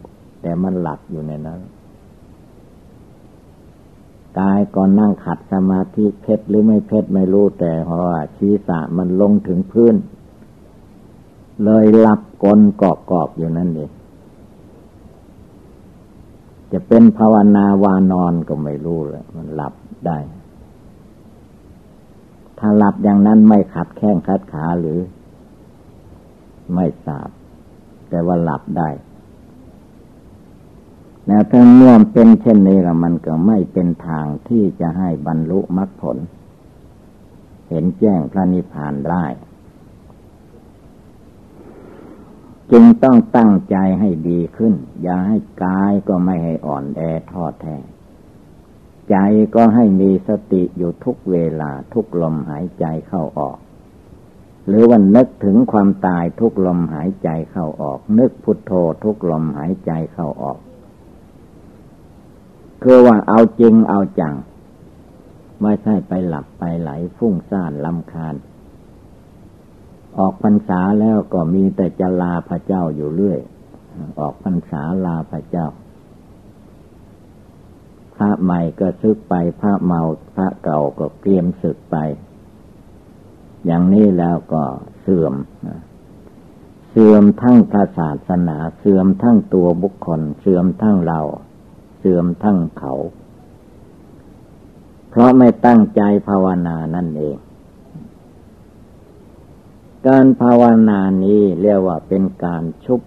[0.43, 1.61] แต่มันหลับอยู่ในนั้น
[4.39, 9.95] กายก่อนนั่งขัดสมาธิเพชรหรือไม่เพชรไม่รู้แต่เพราะว่าชีสะมันลงถึงพื้น
[11.65, 13.91] เลยหลับกลนกอบกอบอยู่นั่นเอง
[16.73, 19.75] จะเป็นภาวนาวานอนก็ไม่รู้เลยมันหลับ
[20.07, 20.19] ได้
[22.59, 24.99] ถ้าหลับอย่างนั้นไม่ขัดแข้งขัดขาหรือ
[26.75, 27.29] ไม่ทราบ
[28.09, 28.89] แต่ว่าหลับได้
[31.27, 36.19] แล้วถ้าเมื่อเป็นเช่นนี้ละมันก็ไม่เป็นทางที่จะให้บรรลุมรรคผล
[37.69, 39.25] เห็นแจ้งพระนิพพานได้
[42.71, 47.01] จึงต้องตั้งใจให้ดีขึ้น อย่าให้กายก็ไม่ให้อ่อนแอ
[47.33, 47.77] ทอดแท้
[49.11, 49.17] ใจ
[49.55, 53.59] ก็ให้มีสติอยู่ทุกเวลาทุกลมหายใจเข้าออก
[54.67, 58.73] หรือวันนึกถึงความตายทุกลมหายใจเข้าออก นึกพุทโธ
[59.05, 60.59] ทุกลมหายใจเข้าออก
[62.83, 64.35] คือว่าเอาจริงเอาจัง
[65.63, 68.35] ไม่ใช่ไปหลับไปไหลฟุ้งซ่านลำคาญ
[70.19, 73.41] ออกพรรษาแล้วก็มีแต่จะลาพระเจ้าอยู่เรื่อย
[74.21, 75.67] ออกพรรษาลาพระเจ้า
[78.15, 80.03] พระใหม่ก็ซึกไป พระเมา
[80.35, 81.97] พระเก่าก็เตรียมศึกไป
[83.67, 84.63] อย่างนี้แล้วก็
[85.01, 85.35] เสื่อม
[86.91, 91.21] เสื่อมทั้งพระศาสนา เสื่อมทั้งตัวบุคคล เสื่อมทั้งเรา
[91.99, 92.93] เสื่อมทั้งเขา
[95.11, 97.37] เพราะไม่ตั้งใจภาวนานั่นเอง
[100.07, 103.01] การภาวนานี้เรียกว่าเป็นการชุบ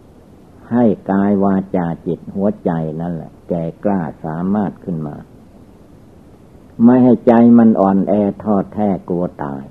[0.72, 5.16] ให้กายวาจาจิตหัวใจนั่นแหละ แก่กล้าสามารถขึ้นมา
[6.84, 9.64] ไม่ให้ใจมันอ่อนแอทอดแท้กลัวตาย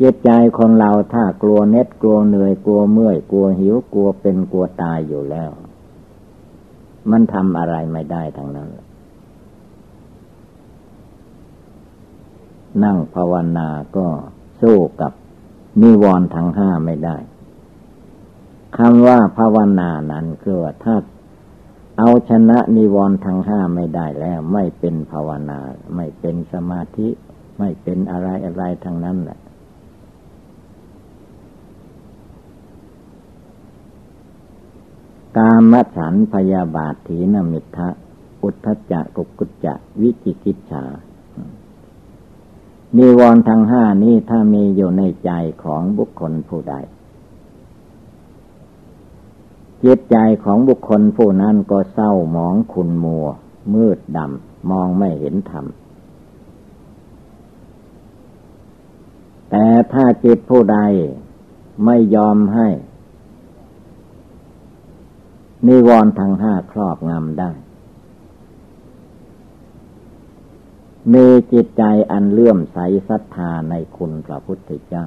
[0.00, 5.50] จิตใจคนเราถ้ากลัวเน็ดกลัวเหนื่อยกลัวเมื่อยกลัวหิวกลัวเป็นกลัวตายอยู่แล้ว
[7.10, 8.68] มันทำอะไรไม่ได้ทั้งนั้น
[12.84, 14.06] นั่งภาวนาก็
[14.62, 15.12] สู้กับ
[15.82, 17.16] นิวรณ์ทั้งห้าไม่ได้
[18.76, 20.96] คำว่าภาวนานั้นคือว่าถ้า
[21.98, 25.58] เอาชนะนิวรณ์ทั้งห้าไม่ได้แล้ว ไม่เป็นภาวนา
[25.96, 27.08] ไม่เป็นสมาธิ
[27.58, 29.38] ไม่เป็นอะไรอะไรทั้งนั้นแหละ
[35.36, 37.88] กามฉันพยาบาทถีนมิทะ
[38.42, 40.84] อุทธจักกุกุจจะวิจิกิจฉา
[42.96, 45.30] นิวรณ์ทั้งห้านี้ถ้ามีอยู่ในใจ
[45.62, 46.74] ของบุคคลผู้ใด
[49.84, 53.26] จิตใจของบุคคลผู้นั้นก็เศร้าหมองขุนมัว
[53.74, 55.66] มืดดำ มองไม่เห็นธรรม
[59.50, 60.78] แต่ถ้าจิตผู้ใด
[61.84, 62.68] ไม่ยอมให้
[65.66, 67.50] นิวรณ์ทั้งห้าครอบงำได้
[71.12, 75.04] มีจิตใจอันเลื่อมใสศรัทธาในคุณพระพุทธเจ้า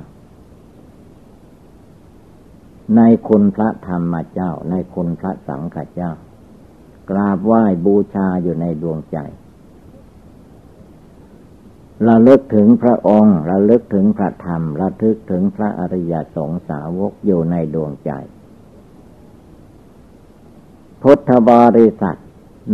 [2.96, 6.12] ในคุณพระธรรมเจ้า ในคุณพระสังฆเจ้า
[7.10, 9.18] กราบไหว้บูชาอยู่ในดวงใจ
[12.08, 18.12] ระลึกถึงพระองค์ระลึกถึงพระธรรมระลึกถึงพระอริยสงสาวกอยู่ในดวงใจ
[21.08, 22.20] พุทธบริษัท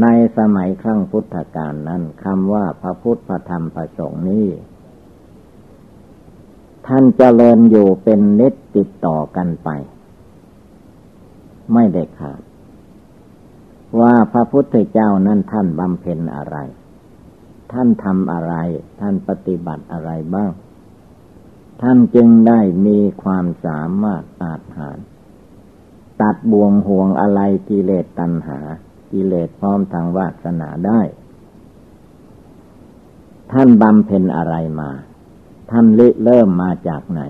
[0.02, 0.08] ใน
[0.38, 4.48] สมัยครั้งพุทธกาลนั้นคำว่าพระพุทธพระธรรมพระสงฆ์นี้
[6.88, 9.70] ท่านเจริญอยู่เป็นนิดติดต่อกันไป
[11.74, 12.42] ไม่ได้ขาด
[14.00, 16.58] ว่าพระพุทธเจ้านั้นท่านบำเพ็ญอะไร
[17.72, 18.54] ท่านทำอะไร
[19.00, 20.52] ท่านปฏิบัติอะไรบ้าง
[21.82, 25.00] ท่านจึงได้มีความสามารถอาจหาร
[26.22, 28.60] ตัดบ่วงห่วงอะไรกิเลสตัณหา
[29.12, 31.02] กิเลสพร้อมทางวาสนาได้
[33.52, 34.90] ท่านบำเพ็ญอะไรมา
[35.72, 37.22] ท่านเเริ่มมาจากไหน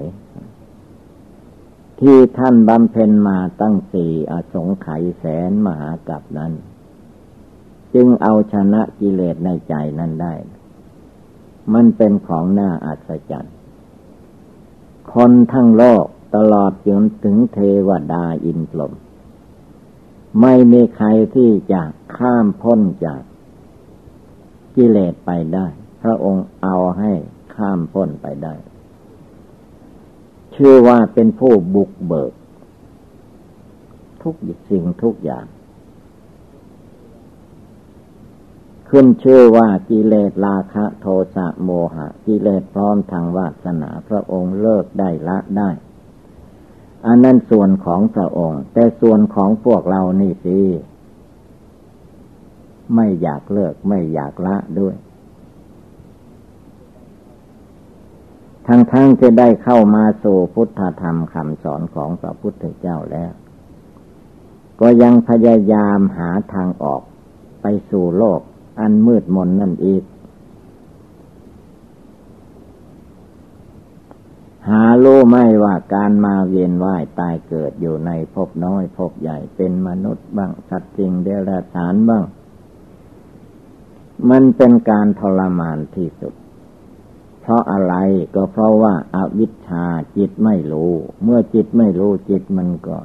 [1.99, 6.53] ที่ท่านบำเพ็ญมาตั้งสี่อสงไขยแสนมหากับนั้น
[7.93, 10.33] จึงเอาชนะกิเลสในใจนั้นได้
[11.73, 13.55] มันเป็นของน่าอัศจรรย์
[15.13, 16.05] คนทั้งโลก
[16.35, 18.93] ตลอดจนถึงเทวดาอินพรหม
[20.41, 21.81] ไม่มีใครที่จะ
[22.17, 23.21] ข้ามพ้นจาก
[24.75, 25.67] กิเลสไปได้
[26.01, 27.11] พระองค์เอาให้
[27.55, 28.53] ข้ามพ้นไปได้
[30.55, 32.33] ชื่อว่าเป็นผู้บุกเบิก
[34.23, 34.35] ทุก
[34.69, 35.45] สิ่งทุกอย่าง
[38.89, 41.05] ขึ้นชื่อว่ากิเลสราคะโท
[41.35, 45.69] สะโมหะ กิเลสพร้อมทางวาสนาพระองค์เลิกได้ละได้
[47.05, 50.59] อันนั้นส่วนของพระองค์ แต่ส่วนของพวกเรานี่สิ
[52.95, 54.95] ไม่อยากเลิกไม่อยากละด้วย
[58.67, 63.31] ทั้งๆทจะได้เข้ามาสู่พุทธธรรมคำสอนของพระพุทธเจ้าแล้ว
[64.81, 67.01] ก็ยังพยายามหาทางออก
[67.61, 68.39] ไปสู่โลก
[68.79, 70.03] อันมืดมนนั่นอีก
[74.69, 82.23] หารู้ไม่ว่าการมาเวียนว่ายตายเกิดอยู่ในภพน้อยภพใหญ่เป็นมนุษย์บ้างสัตว์จริงเดรัจฉานบ้าง
[84.29, 86.33] มันเป็นการทรมานที่สุด
[87.39, 87.95] เพราะอะไร
[88.35, 89.85] ก็เพราะว่าอาวิชชา
[90.17, 90.91] จิตไม่รู้
[91.23, 92.97] เมื่อจิตไม่รู้จิตมันก็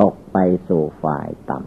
[0.00, 0.36] ตกไป
[0.68, 1.58] สู่ฝ่ายต่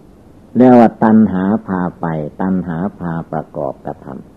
[0.00, 2.06] ำเรียกว่าตัณหาพาไป
[2.40, 4.31] ตัณหาพาประกอบกระทำ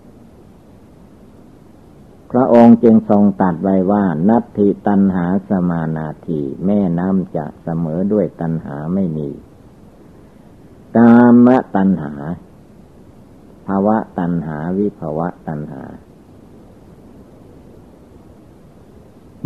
[2.31, 9.29] พระองค์จึงทรงตัดไว้ว่า นัตถิตัณหาสมานาทีแม่น้ำจะเสมอด้วยตัณหาไม่มี
[10.95, 11.15] กา
[11.45, 12.13] มตัณหา
[13.67, 15.83] ภาวะตัณหาวิภาวะตัณหา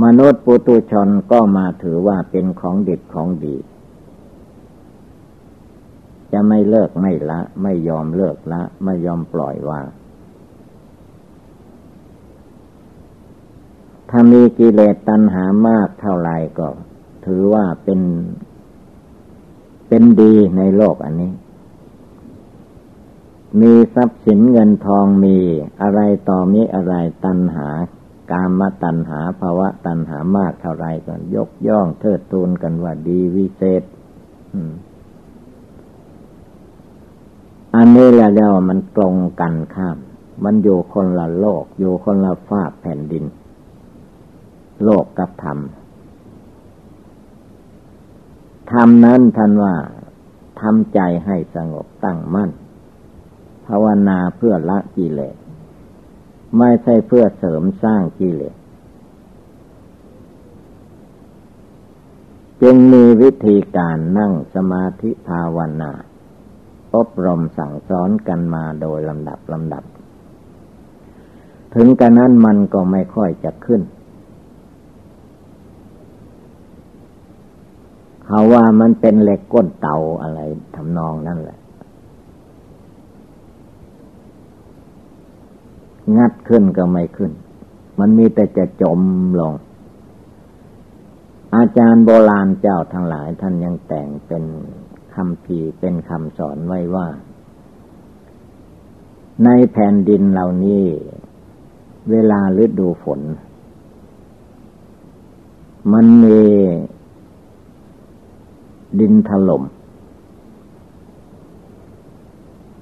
[0.04, 3.58] มนุษย์ปุตุชนก็มาถือว่าเป็นของดิบของดี
[6.32, 9.88] จะไม่เลิกไม่ละ ไม่ยอมเลิกละ ไม่ยอมปล่อยวาง
[14.10, 16.68] ถ้ามีกิเลสตัณหามากเท่าไรก็
[17.26, 18.02] ถือว่าเป็น
[19.88, 21.32] เป็นดีในโลกอันนี้
[23.62, 25.38] มีทรัพย์สินเงินทองมี
[25.82, 26.94] อะไรต่อมีอะไร
[27.26, 27.68] ตัณหา
[28.32, 33.84] กามตัณหาภาวะตัณหามากเท่าไรก็ยกย่องเทิดทูนกันว่าดีวิเศษ
[37.76, 39.98] อันนี้แหละแล้วมันตรงกันข้าม
[40.44, 43.26] มันอยู่คนละโลก อยู่คนละฟากแผ่นดิน
[44.84, 45.60] โลกกับธรรม
[48.72, 49.76] ธรรมนั้นท่านว่า
[50.62, 52.52] ทำใจให้สงบตั้งมั่น
[53.68, 55.36] ภาวนาเพื่อละกิเลส
[56.58, 58.56] ไม่ใช่เพื่อเสริมสร้างกิเลส
[62.62, 65.92] จึงมีวิธีการนั่งสมาธิภาวนา
[66.96, 69.84] อบรมสั่งสอนกันมาโดยลำดับลำดับ
[71.76, 73.82] ถึงกระนั้นมันก็ไม่ค่อยจะขึ้น
[78.32, 80.40] เขาว่ามันเป็นเหล็กก้นเตาอะไร
[80.76, 81.60] ทำนองนั่นแหละ
[86.18, 87.32] งัดขึ้นก็ไม่ขึ้น
[88.00, 89.00] มันมีแต่จะจม
[89.40, 89.54] ลง
[91.56, 94.44] อาจารย์โบราณเจ้าทั้งหลายท่านยังแต่งเป็น
[95.14, 97.08] คำพีเป็นคำสอนไว้ว่า
[99.44, 100.84] ในแผ่นดินเหล่านี้
[102.12, 103.22] เวลาฤดูฝน
[105.94, 106.42] มันมี
[109.00, 109.64] ดินถลม่ม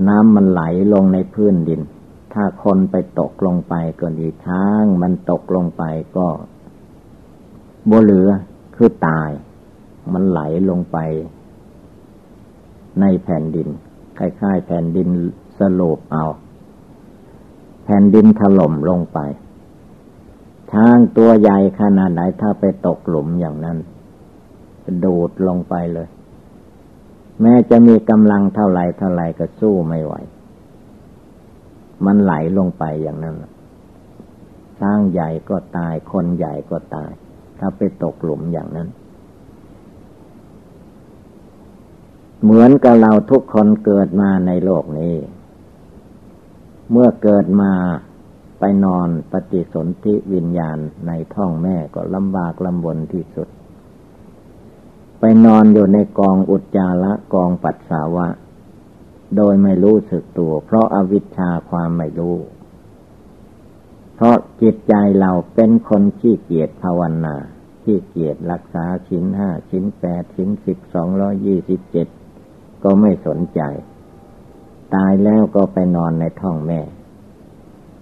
[0.08, 0.62] น้ำมันไหล
[0.94, 1.82] ลงในพื้นดิน
[2.34, 5.84] ถ้าคนไปตกลงไปก็ดีช้าง มันตกลงไป
[6.16, 6.28] ก็
[7.90, 8.30] บ่เหลือ
[8.76, 9.30] คือตาย
[10.14, 10.40] มันไหล
[10.70, 10.98] ลงไป
[13.00, 13.68] ในแผ่นดิน
[14.18, 15.08] คล้ายๆแผ่นดิน
[15.58, 16.26] สโลบเอา
[17.84, 19.20] แผ่นดินถล่มลงไป
[20.72, 23.78] ช้างตัวใหญ่ขนาดไหนถ้าไปตกหลุมอย่างนั้น
[25.04, 26.08] ดูดลงไปเลย
[27.42, 30.14] แม้จะมีกำลังเท่าไรเท่าไรก็สู้ไม่ไหว
[32.06, 33.36] มันไหลลงไปอย่างนั้น
[34.82, 37.12] สร้างใหญ่ก็ตาย คนใหญ่ก็ตาย
[37.60, 38.90] ถ้าไปตกหลุมอย่างนั้น
[42.44, 45.16] เหมือนกับเราทุกคนเกิดมาในโลกนี้
[46.92, 47.72] เมื่อเกิดมา
[48.60, 50.78] ไปนอนปฏิสนธิวิญญาณ
[51.08, 53.48] ในท้องแม่ก็ลำบากลำบนที่สุด
[55.20, 58.28] ไปนอนอยู่ในกองอุจจาระกองปัสสาวะ
[59.36, 62.38] โดยไม่รู้สึกตัว เพราะอาวิชชาความไม่รู้
[64.16, 67.36] เพราะจิตใจเราเป็นคนขี้เกียจภาวนา
[67.84, 72.08] ขี้เกียจรักษาชิ้นห้าชิ้นแปดชิ้นสิบสองร้อยี่สิบเจ็ด
[72.84, 73.62] ก็ไม่สนใจ
[74.96, 76.82] ตายแล้วก็ไปนอนในท้องแม่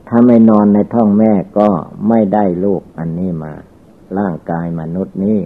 [0.08, 1.70] ถ้าไม่นอนในท้องแม่ก็
[2.10, 3.54] ไม่ได้ลูกอันนี้มา
[4.18, 5.40] ร่างกายมนุษย์นี้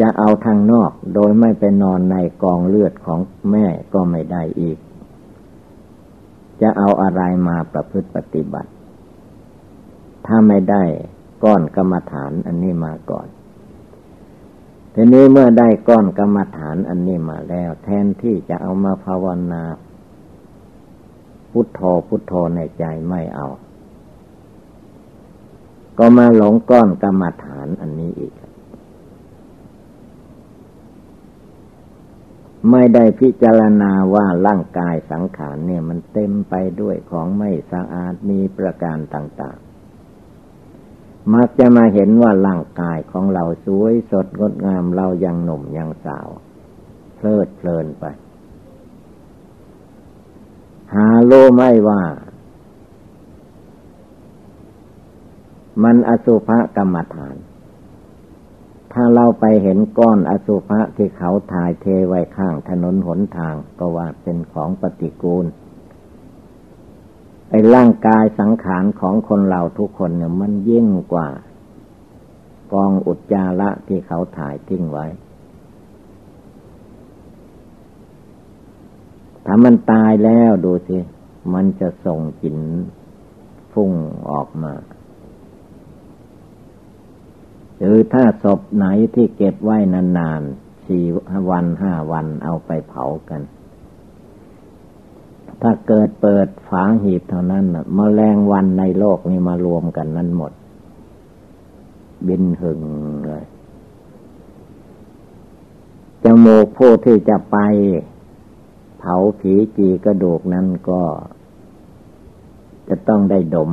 [0.00, 3.20] จะเอาทางนอกโดยไม่ไปนอนในกองเลือดของ
[3.50, 4.78] แม่ก็ไม่ได้อีก
[6.60, 8.70] จะเอาอะไรมาประพฤติปฏิบัติ
[10.26, 10.82] ถ้าไม่ได้
[11.44, 13.28] ก้อนกรรมฐานอันนี้มาก่อน
[14.94, 19.62] ทีนี้เมื่อได้ก้อนกรรมฐานอันนี้มาแล้ว แทนที่จะเอามาภาวนา
[21.50, 23.46] พุทโธพุทโธในใจไม่เอา
[25.98, 28.32] ก็มาหลงก้อนกรรมฐานอันนี้อีก
[32.70, 46.28] ไม่ได้พิจารณาว่าร่างกายสังขารเนี่ยมันเต็มไปด้วยของไม่สะอาดมีประการต่างๆ มักจะมาเห็นว่าร่างกายของเราสวยสดงดงามเรายังหนุ่มยังสาว
[47.16, 48.04] เพลิดเพลินไป
[50.94, 52.02] หาโลไม่ว่า
[55.82, 57.36] มันอสุภกรรมฐาน
[58.98, 65.46] ถ้าเราไปเห็นก้อนอสุภะที่เขาถ่ายเทไว้ข้างถนนหนทางก็ว่าเป็นของปฏิกูล
[67.50, 71.28] ไอ้ร่างกายสังขารของคนเราทุกคนเนี่ยมันยิ่งกว่า
[72.72, 75.06] กองอุจจาระที่เขาถ่ายทิ้งไว้
[79.46, 80.98] ถ้ามันตายแล้วดูสิ
[81.54, 82.58] มันจะส่งกลิ่น
[83.72, 83.92] ฟุ้ง
[84.30, 84.72] ออกมา
[87.78, 91.04] หรือถ้าศพไหนที่เก็บไว้นานๆสี่
[91.50, 93.42] วันห้าวันเอาไปเผากัน
[95.62, 97.64] ถ้าเกิดเปิดฝาหีบเท่านั้น
[97.98, 100.52] มแมลงวันในโลกนี้มารวมกันนั้นหมด
[102.26, 102.82] บินหึง
[103.26, 103.44] เลย
[106.24, 107.56] จมูกผู้ที่จะไป
[108.98, 111.02] เผาผีจีกระดูกนั้นก็
[112.88, 113.70] จะต้องได้ดม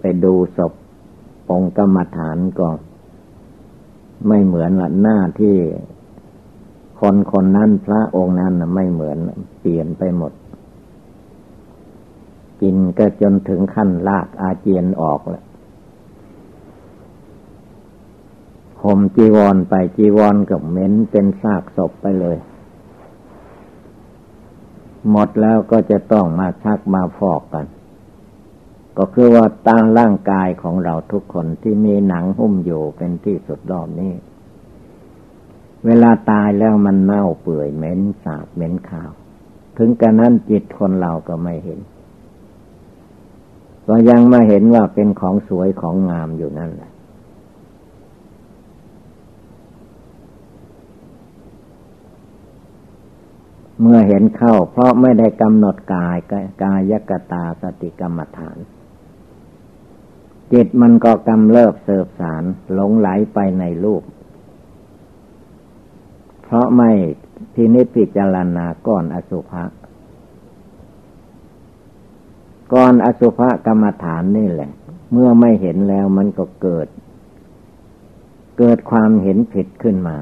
[0.00, 0.72] ไปดูศพ
[1.50, 2.68] องค์กรรมฐานก็
[4.28, 5.56] ไม่เหมือนละหน้าที่
[7.00, 9.18] คนคนนั้นพระองค์นั้นไม่เหมือน
[9.60, 10.32] เปลี่ยนไปหมด
[12.60, 15.44] กินก็จนถึงขั้นลากอาเจียนออกแล้ว
[18.82, 22.36] ห่มจีวรไปจีวรกับเหม็นเป็นซากศพไปเลย
[25.10, 27.66] หมดแล้วก็จะต้องมาชักมาฟอกกัน
[28.98, 34.12] ก็คือว่าตั้งร่างกายของเราทุกคนที่มีหนังหุ้มอยู่เป็นที่สุดรอบนี้
[35.86, 39.10] เวลาตายแล้วมันเน่าเปื่อยเหม็นสาบเหม็นขาว
[39.78, 41.80] ถึงกระนั้นจิตคนเราก็ไม่เห็น
[43.88, 46.90] ก็ยังมาเห็นว่าเป็นของสวยของงามอยู่นั่นแหละ
[53.80, 56.16] เมื่อเห็นเข้าเพราะไม่ได้กำหนดกาย
[56.62, 58.58] กายกตาสติกรรมฐาน
[60.52, 64.02] จิตมันก็กำเริบเสบสารหลงไหลไปในรูป
[66.42, 66.90] เพราะไม่
[67.54, 69.64] พินิจพิจารณาก้อนอสุภะ
[72.72, 74.70] ก้อนอสุภะกรรมฐานนี่แหละ
[75.12, 76.88] เมื่อไม่เห็นแล้วมันก็เกิด
[78.58, 80.16] เกิดความเห็นผิดขึ้นมา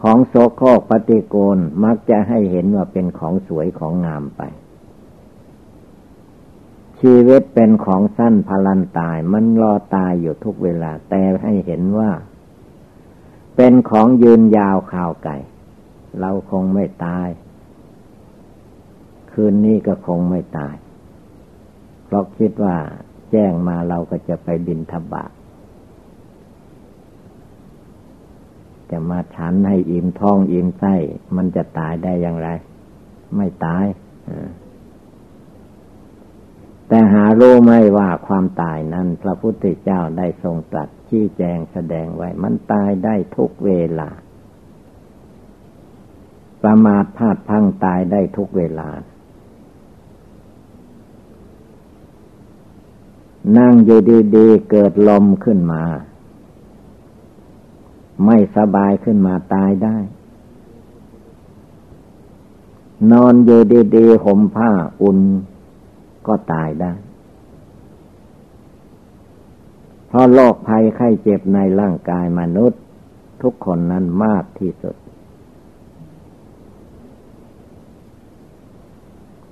[0.00, 4.42] ของโสโครกปฏิโกณมักจะให้เห็นว่าเป็นของสวยของงามไป
[7.00, 12.10] ชีวิตเป็นของสั้นพลันตาย มันรอตายอยู่ทุกเวลา แต่ให้เห็นว่า
[13.56, 15.36] เป็นของยืนยาวข่าวไก่
[16.20, 17.28] เราคงไม่ตาย
[19.32, 20.74] คืนนี้ก็คงไม่ตาย
[22.04, 22.76] เพราะคิดว่า
[23.30, 25.30] แจ้งมาเราก็จะไปบินทบาท
[28.90, 30.94] จะมาฉันให้อิ่มท้องอิ่มไส้
[31.36, 32.48] มันจะตายได้อย่างไร
[33.36, 33.84] ไม่ตาย
[36.92, 44.10] แต่หารู้ไหมว่าความตายนั้น พระพุทธเจ้าได้ทรงตรัสชี้แจงแสดงไว้ มันตายได้ทุกเวลา
[46.62, 48.88] ประมาทพลาดพังตายได้ทุกเวลา
[53.58, 54.00] นั่งอยู่
[54.36, 55.82] ดีๆ เกิดลมขึ้นมา
[58.24, 59.96] ไม่สบายขึ้นมาตายได้
[63.12, 63.60] นอนอยู่
[63.96, 64.70] ดีๆห่มผ้า
[65.02, 65.18] อุ่น
[66.26, 66.92] ก็ตายได้
[70.08, 72.80] เพราะโรคภัยไข้เจ็บในร่างกายมนุษย์
[73.42, 74.96] ทุกคนนั้นมากที่สุด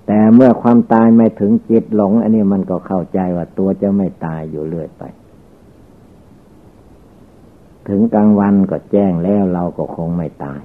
[0.07, 5.03] แต่เมื่อความตายไม่ถึงจิตหลง อันนี้มันก็เข้าใจว่าตัวจะไม่ตายอยู่เรื่อยไป
[7.89, 10.61] ถึงกลางวันก็แจ้งแล้วเราก็คงไม่ตาย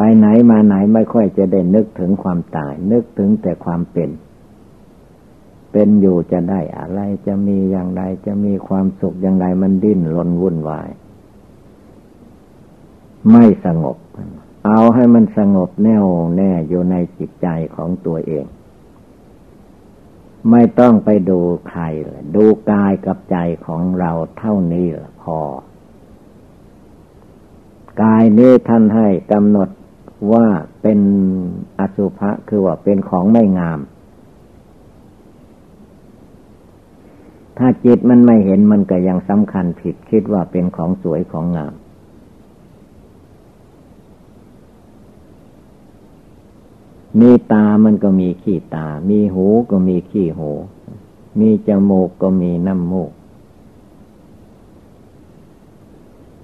[0.00, 4.10] ไปไหนมาไหนไม่ค่อยจะได้นึกถึงความตาย นึกถึงแต่ความเป็น
[5.72, 10.88] เป็นอยู่จะได้อะไรจะมีอย่างไรจะมีความสุขอย่างไรมันดิ้นรนวุ่นวาย
[13.32, 13.96] ไม่สงบ
[14.66, 18.44] เอาให้มันสงบแน่วแน่อยู่ในจิตใจของตัวเอง
[20.50, 21.38] ไม่ต้องไปดู
[21.68, 21.82] ใคร
[22.34, 23.36] ดูกายกับใจ
[23.66, 24.86] ของเราเท่านี้
[25.22, 25.38] พอ
[28.02, 29.68] กายนี้ท่านให้กำหนด
[30.32, 30.46] ว่า
[30.82, 31.00] เป็น
[31.78, 33.80] อสุภะคือว่าเป็นของไม่งาม
[37.58, 41.74] ถ้าจิตมันไม่เห็นมันก็ยังสำคัญผิดคิดว่าเป็นของสวยของงาม
[47.20, 50.50] มีตามันก็มีขี้ตา มีหูก็มีขี้หู
[51.40, 53.10] มีจมูกก็มีน้ำมูก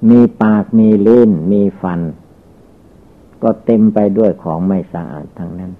[0.08, 2.00] มีปากมีลิ้นมีฟัน
[3.44, 5.72] ก็เต็มไปด้วยของไม่สะอาดทั้งนั้น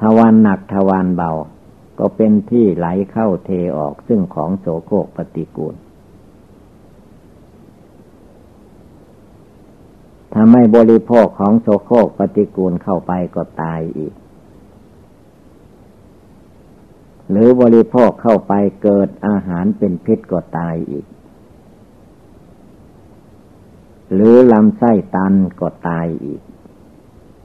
[0.00, 1.30] ทวารหนักทวารเบา
[1.98, 5.74] ก็เป็นที่ไหลเข้าเทออกซึ่งของโสโครกปฏิกูล
[10.32, 14.14] ถ้าไม่บริโภคของโสโครกปฏิกูลเข้าไปก็ตายอีก
[17.30, 18.52] หรือบริโภคเข้าไป
[18.82, 21.06] เกิดอาหารเป็นพิษก็ตายอีก
[24.12, 26.42] หรือลำไส้ตันก็ตายอีก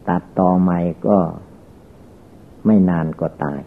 [0.10, 1.18] ตัดต่อใหม่ก็
[2.66, 3.60] ไม่นานก็ตาย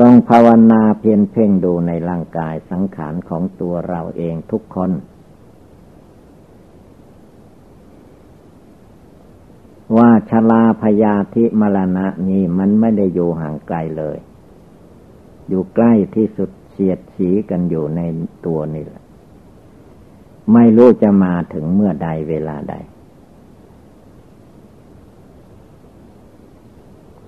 [0.00, 4.90] ต้องภาวนาเพียรเพ่งดูในร่างกายสังขารของตัวเราเองทุกคน
[9.96, 14.18] ว่าชลาพยาธิมรณะนี้มันไม่ได้อยู่ห่างไกลเลย
[15.48, 16.50] อยู่ใกล้ที่สุด
[16.80, 18.00] เสียดสีกันอยู่ใน
[18.46, 19.02] ตัวนี่แหละ
[20.52, 22.74] ไม่รู้จะมาถึงเมื่อใดเวลาใด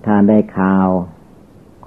[0.05, 0.87] ถ้าได้ข่าว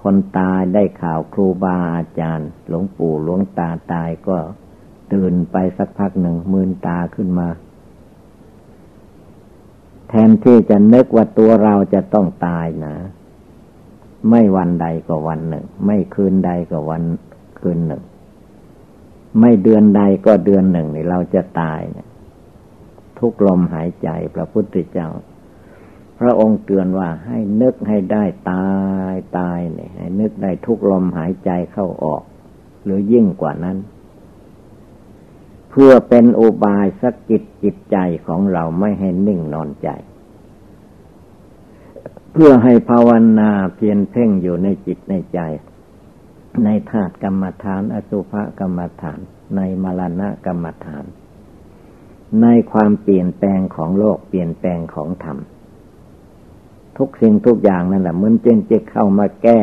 [0.03, 4.37] คนตายได้ข่าวครูบาอาจารย์ หลวงปู่หลวงตาตายก็
[5.13, 7.49] ตื่นไปสักพักหนึ่งมืนตาขึ้นมา
[10.09, 12.97] แทนที่จะนึกว่าตัวเราจะต้องตายนะ
[14.31, 17.03] ไม่วันใดก็วันหนึ่ง ไม่คืนใดก็วัน
[17.65, 18.03] คืนหนึ่ง
[19.41, 22.09] ไม่เดือนใดก็เดือนหนึ่งนี่เราจะตายเนี่ย
[23.19, 25.09] ทุกลมหายใจพระพุทธเจ้า
[26.19, 28.69] พระองค์เตือนว่าให้นึกให้ได้ตา
[29.13, 32.23] ยตายเนี่ยให้นึกได้ทุกลมหายใจเข้าออก
[32.85, 33.77] หรือยิ่งกว่านั้น
[35.71, 37.97] เพื่อเป็นอุบายสกิดจิตใจ
[38.27, 39.89] ของเราไม่ให้นิ่งนอนใจ
[42.33, 45.41] เพื่อให้ภาวนาเพียรเพ่งอยู่ในจิตในใจ
[46.63, 49.21] ในธาตุกรรมฐาน อสุภกรรมฐาน
[49.57, 51.05] ในมรณะกรรมฐาน
[52.43, 55.39] ในความเปลี่ยนแปลงของโลกเปลี่ยนแปลงของธรรม
[56.99, 59.61] ทุกสิ่งทุกอย่างนั่นแหละมันจึงจะเข้ามาแก้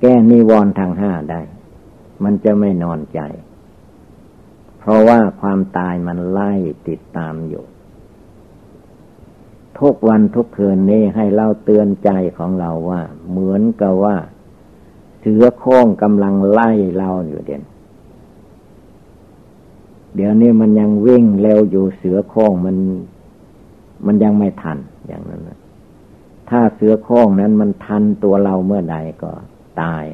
[0.00, 1.40] แก้นิวรณ์ทางห้าได้
[2.24, 3.20] มันจะไม่นอนใจ
[4.78, 6.52] เพราะว่าความตายมันไล่
[6.88, 7.64] ติดตามอยู่
[9.80, 14.16] ทุกวันทุกคืนนี้ให้เราเตือนใจของเราว่า เหมือนกับว่า
[15.20, 17.62] เสือโค้งกำลังไล่เราอยู่เด่น
[20.14, 22.76] เดี๋ยวนี้มันยังวิ่งเร็วอยู่เสือโค้งมัน
[24.06, 25.58] มันยังไม่ทันอย่างนั้นนะ
[26.50, 29.30] ถ้าเสือโค้งนั้นมันทันตัวเราเมื่อใดก็
[29.80, 30.04] ตาย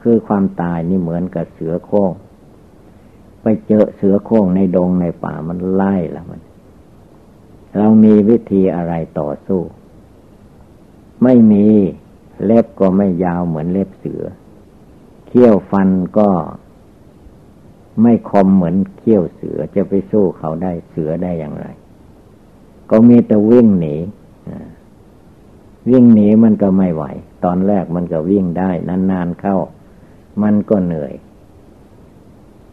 [0.00, 2.12] คือความตายนี่เหมือนกับเสือโค้ง
[3.42, 6.40] ไปเจอเสือโค้งในดงในป่ามันไล่แล้วมัน
[7.76, 9.60] เรามีวิธีอะไรต่อสู้
[11.22, 11.66] ไม่มี
[12.44, 14.22] เล็บก็ไม่ยาวเหมือนเล็บเสือ
[15.26, 16.28] เขี้ยวฟันก็
[18.02, 21.66] ไม่คมเหมือนเขี้ยวเสือจะไปสู้เขาได้เสือได้อย่างไร
[22.90, 23.96] ก็มีแต่วิ่งหนี
[25.90, 27.04] วิ่งหนีมันก็ไม่ไหว
[27.44, 29.56] ตอนแรกมันก็วิ่งได้นานๆเข้า
[30.42, 31.14] มันก็เหนื่อย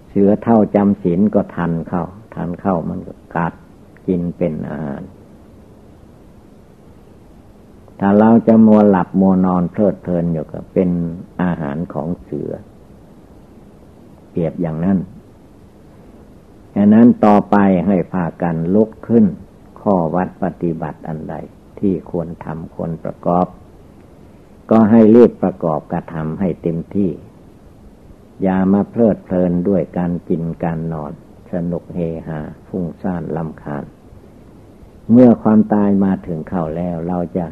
[0.09, 2.03] เสือเท่าจำศีลก็ทันเข้า
[2.35, 3.53] ทันเข้ามันก็กัด
[4.07, 5.01] กินเป็นอาหาร
[7.99, 10.89] ถ้าเราจะมัวหลับมัวนอนเพลิดเพลินอยู่ก็เป็น
[11.41, 12.51] อาหารของเสือ
[14.29, 14.97] เปรียบอย่างนั้น
[16.75, 17.55] ฉะนั้นต่อไป
[17.87, 19.25] ให้พากันลุกขึ้น
[19.81, 21.35] ข้อวัดปฏิบัติอันใด
[21.79, 23.47] ที่ควรทำควรประกอบ
[24.71, 27.11] ก็ให้รีบประกอบกระทำให้เต็มที่
[28.43, 31.11] อย่ามาเพลิดเพลินด้วยการกินการนอน
[31.53, 33.83] สนุกเฮฮาฟุ้งซ่านลำคาญ
[35.11, 37.45] เมื่อความตายมาถึงเข้าแล้วเราจะ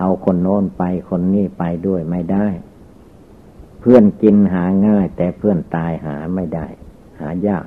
[0.00, 2.48] เอาคนโน้นไปคนนี้ไปด้วยไม่ได้
[3.80, 6.66] เพื่อนกินหาง่าย แต่เพื่อนตายหาไม่ได้
[7.20, 7.66] หายาก